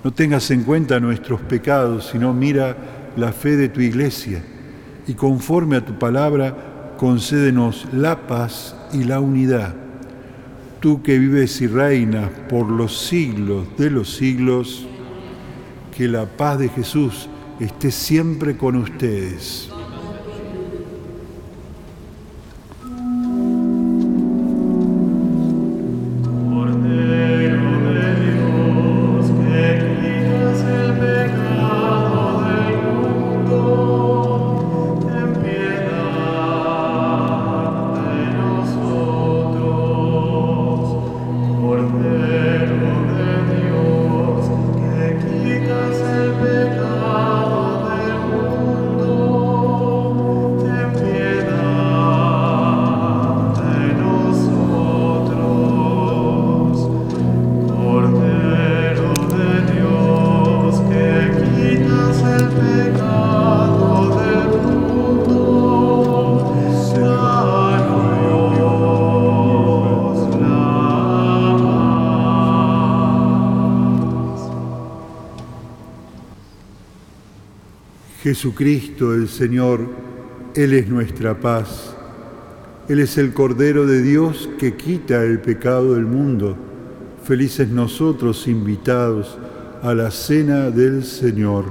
No 0.02 0.12
tengas 0.12 0.50
en 0.50 0.64
cuenta 0.64 0.98
nuestros 0.98 1.40
pecados, 1.42 2.08
sino 2.10 2.34
mira 2.34 2.76
la 3.16 3.30
fe 3.30 3.56
de 3.56 3.68
tu 3.68 3.80
iglesia 3.80 4.42
y 5.06 5.14
conforme 5.14 5.76
a 5.76 5.84
tu 5.84 5.96
palabra 6.00 6.94
concédenos 6.98 7.86
la 7.92 8.26
paz 8.26 8.74
y 8.92 9.04
la 9.04 9.20
unidad. 9.20 9.72
Tú 10.80 11.04
que 11.04 11.16
vives 11.20 11.60
y 11.60 11.68
reinas 11.68 12.30
por 12.48 12.68
los 12.68 12.98
siglos 12.98 13.68
de 13.78 13.88
los 13.88 14.12
siglos, 14.16 14.84
que 15.96 16.08
la 16.08 16.24
paz 16.26 16.58
de 16.58 16.70
Jesús 16.70 17.28
esté 17.60 17.92
siempre 17.92 18.56
con 18.56 18.74
ustedes. 18.74 19.70
Jesucristo 78.34 79.14
el 79.14 79.28
Señor, 79.28 79.86
Él 80.56 80.72
es 80.72 80.88
nuestra 80.88 81.38
paz. 81.38 81.94
Él 82.88 82.98
es 82.98 83.16
el 83.16 83.32
Cordero 83.32 83.86
de 83.86 84.02
Dios 84.02 84.50
que 84.58 84.74
quita 84.74 85.22
el 85.24 85.38
pecado 85.38 85.94
del 85.94 86.04
mundo. 86.04 86.56
Felices 87.22 87.68
nosotros 87.68 88.48
invitados 88.48 89.38
a 89.84 89.94
la 89.94 90.10
cena 90.10 90.70
del 90.72 91.04
Señor. 91.04 91.66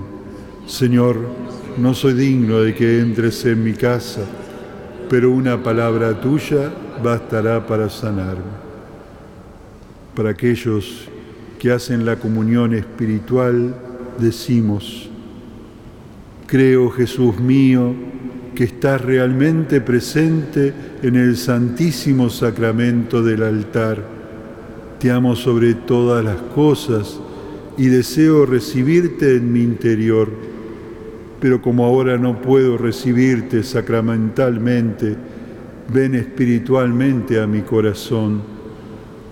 Señor, 0.66 1.18
no 1.78 1.94
soy 1.94 2.14
digno 2.14 2.62
de 2.62 2.74
que 2.74 3.02
entres 3.02 3.44
en 3.44 3.62
mi 3.62 3.74
casa, 3.74 4.22
pero 5.10 5.32
una 5.32 5.62
palabra 5.62 6.22
tuya 6.22 6.72
bastará 7.04 7.68
para 7.68 7.90
sanarme. 7.90 8.54
Para 10.16 10.30
aquellos 10.30 11.10
que 11.60 11.74
hacen 11.74 12.06
la 12.06 12.16
comunión 12.16 12.74
espiritual, 12.74 13.76
decimos, 14.18 15.10
Creo, 16.54 16.92
Jesús 16.92 17.40
mío, 17.40 17.96
que 18.54 18.66
estás 18.66 19.02
realmente 19.02 19.82
presente 19.82 20.72
en 21.02 21.16
el 21.16 21.36
santísimo 21.36 22.30
sacramento 22.30 23.24
del 23.24 23.42
altar. 23.42 23.98
Te 25.00 25.10
amo 25.10 25.36
sobre 25.36 25.74
todas 25.74 26.24
las 26.24 26.40
cosas 26.54 27.20
y 27.76 27.88
deseo 27.88 28.46
recibirte 28.46 29.36
en 29.36 29.52
mi 29.52 29.62
interior. 29.62 30.30
Pero 31.40 31.60
como 31.60 31.86
ahora 31.88 32.20
no 32.20 32.40
puedo 32.40 32.78
recibirte 32.78 33.64
sacramentalmente, 33.64 35.16
ven 35.92 36.14
espiritualmente 36.14 37.42
a 37.42 37.48
mi 37.48 37.62
corazón. 37.62 38.44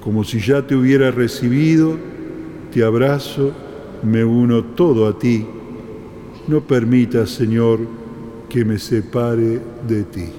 Como 0.03 0.23
si 0.23 0.39
ya 0.39 0.65
te 0.65 0.73
hubiera 0.75 1.11
recibido, 1.11 1.97
te 2.73 2.83
abrazo, 2.83 3.51
me 4.01 4.25
uno 4.25 4.63
todo 4.63 5.05
a 5.07 5.19
ti 5.19 5.45
no 6.51 6.59
permitas, 6.67 7.29
Señor, 7.29 7.79
que 8.49 8.65
me 8.65 8.77
separe 8.77 9.61
de 9.87 10.03
ti. 10.03 10.31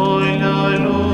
Hoy 0.00 0.38
la 0.38 1.07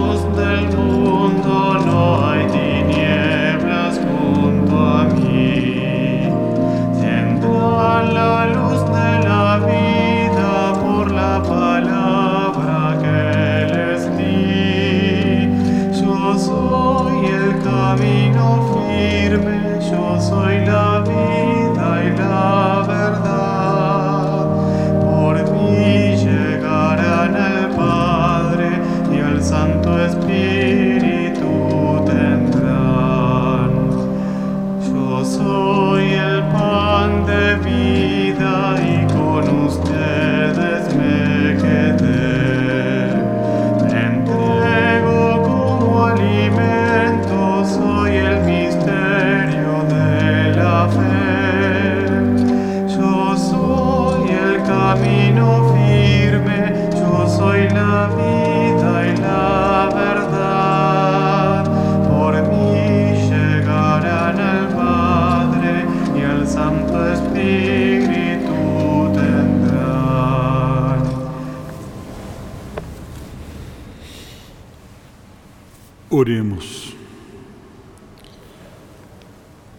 Oremos. 76.16 76.94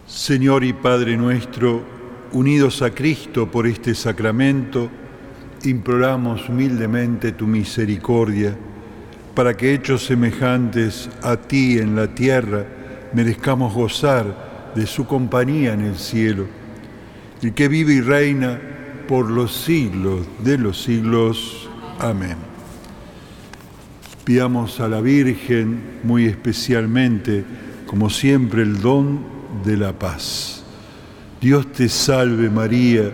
Señor 0.06 0.64
y 0.64 0.74
Padre 0.74 1.16
nuestro, 1.16 1.80
unidos 2.32 2.82
a 2.82 2.90
Cristo 2.90 3.50
por 3.50 3.66
este 3.66 3.94
sacramento, 3.94 4.90
imploramos 5.64 6.46
humildemente 6.50 7.32
tu 7.32 7.46
misericordia 7.46 8.54
para 9.34 9.56
que 9.56 9.72
hechos 9.72 10.04
semejantes 10.04 11.08
a 11.22 11.38
ti 11.38 11.78
en 11.78 11.96
la 11.96 12.14
tierra 12.14 12.66
merezcamos 13.14 13.72
gozar 13.72 14.72
de 14.74 14.86
su 14.86 15.06
compañía 15.06 15.72
en 15.72 15.80
el 15.80 15.96
cielo, 15.96 16.44
El 17.40 17.54
que 17.54 17.66
vive 17.66 17.94
y 17.94 18.02
reina 18.02 18.60
por 19.08 19.30
los 19.30 19.56
siglos 19.56 20.26
de 20.44 20.58
los 20.58 20.82
siglos. 20.82 21.66
Amén. 21.98 22.36
Pidamos 24.26 24.80
a 24.80 24.88
la 24.88 25.00
Virgen 25.00 26.00
muy 26.02 26.26
especialmente, 26.26 27.44
como 27.86 28.10
siempre, 28.10 28.62
el 28.62 28.80
don 28.80 29.20
de 29.64 29.76
la 29.76 29.96
paz. 29.96 30.64
Dios 31.40 31.70
te 31.70 31.88
salve 31.88 32.50
María, 32.50 33.12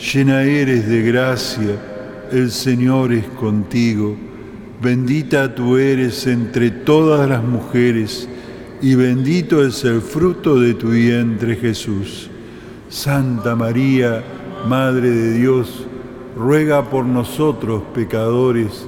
llena 0.00 0.44
eres 0.44 0.88
de 0.88 1.02
gracia, 1.02 2.28
el 2.32 2.50
Señor 2.50 3.12
es 3.12 3.26
contigo, 3.26 4.16
bendita 4.80 5.54
tú 5.54 5.76
eres 5.76 6.26
entre 6.26 6.70
todas 6.70 7.28
las 7.28 7.44
mujeres, 7.44 8.26
y 8.80 8.94
bendito 8.94 9.62
es 9.62 9.84
el 9.84 10.00
fruto 10.00 10.58
de 10.58 10.72
tu 10.72 10.88
vientre 10.92 11.56
Jesús. 11.56 12.30
Santa 12.88 13.54
María, 13.56 14.24
Madre 14.66 15.10
de 15.10 15.32
Dios, 15.38 15.86
ruega 16.34 16.82
por 16.88 17.04
nosotros 17.04 17.82
pecadores, 17.94 18.86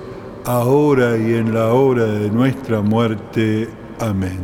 ahora 0.49 1.19
y 1.19 1.35
en 1.35 1.53
la 1.53 1.69
hora 1.75 2.07
de 2.07 2.31
nuestra 2.31 2.81
muerte. 2.81 3.69
Amén. 4.01 4.39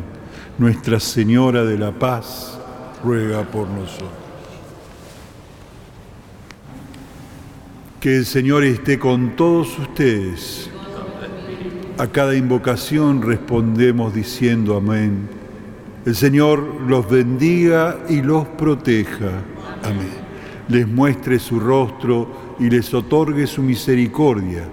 Nuestra 0.58 1.00
Señora 1.00 1.64
de 1.64 1.78
la 1.78 1.92
Paz, 1.92 2.60
ruega 3.02 3.42
por 3.44 3.66
nosotros. 3.68 4.10
Que 8.00 8.16
el 8.16 8.26
Señor 8.26 8.64
esté 8.64 8.98
con 8.98 9.34
todos 9.34 9.78
ustedes. 9.78 10.68
A 11.96 12.08
cada 12.08 12.36
invocación 12.36 13.22
respondemos 13.22 14.12
diciendo 14.12 14.76
amén. 14.76 15.26
El 16.04 16.14
Señor 16.14 16.82
los 16.86 17.08
bendiga 17.08 17.96
y 18.10 18.20
los 18.20 18.46
proteja. 18.46 19.30
Amén. 19.82 20.12
Les 20.68 20.86
muestre 20.86 21.38
su 21.38 21.58
rostro 21.58 22.28
y 22.58 22.68
les 22.68 22.92
otorgue 22.92 23.46
su 23.46 23.62
misericordia 23.62 24.68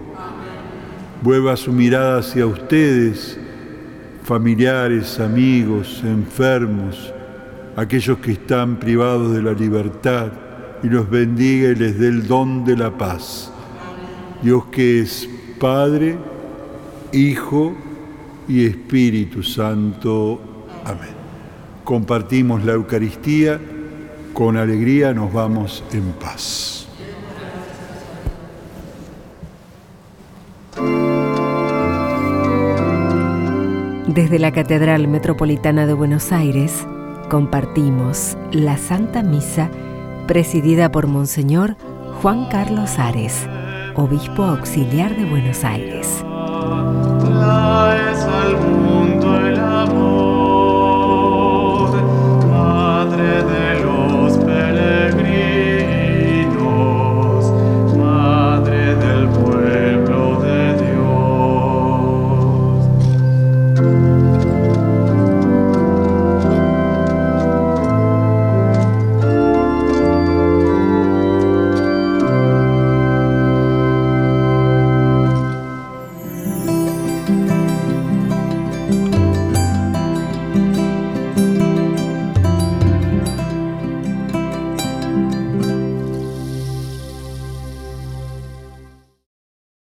vuelva 1.22 1.56
su 1.56 1.72
mirada 1.72 2.20
hacia 2.20 2.46
ustedes, 2.48 3.38
familiares, 4.24 5.20
amigos, 5.20 6.02
enfermos, 6.04 7.14
aquellos 7.76 8.18
que 8.18 8.32
están 8.34 8.78
privados 8.78 9.32
de 9.34 9.42
la 9.44 9.54
libertad, 9.54 10.32
y 10.84 10.88
los 10.90 11.08
bendiga 11.08 11.70
y 11.70 11.76
les 11.76 12.00
dé 12.00 12.08
el 12.08 12.28
don 12.28 12.66
de 12.66 12.76
la 12.76 12.98
paz. 12.98 13.52
Dios 14.42 14.66
que 14.72 15.00
es 15.02 15.30
Padre, 15.60 16.18
Hijo 17.14 17.76
y 18.48 18.66
Espíritu 18.66 19.44
Santo. 19.44 20.42
Amén. 20.84 21.14
Compartimos 21.84 22.66
la 22.66 22.72
Eucaristía, 22.74 23.60
con 24.34 24.58
alegría 24.58 25.14
nos 25.14 25.32
vamos 25.32 25.84
en 25.94 26.06
paz. 26.14 26.81
Desde 34.16 34.40
la 34.40 34.52
Catedral 34.52 35.08
Metropolitana 35.08 35.86
de 35.88 35.94
Buenos 35.94 36.34
Aires 36.34 36.86
compartimos 37.30 38.36
la 38.52 38.76
Santa 38.76 39.24
Misa 39.24 39.70
presidida 40.28 40.92
por 40.92 41.08
Monseñor 41.08 41.78
Juan 42.22 42.44
Carlos 42.50 43.00
Ares, 43.00 43.48
obispo 43.96 44.44
auxiliar 44.44 45.16
de 45.16 45.24
Buenos 45.30 45.64
Aires. 45.64 46.26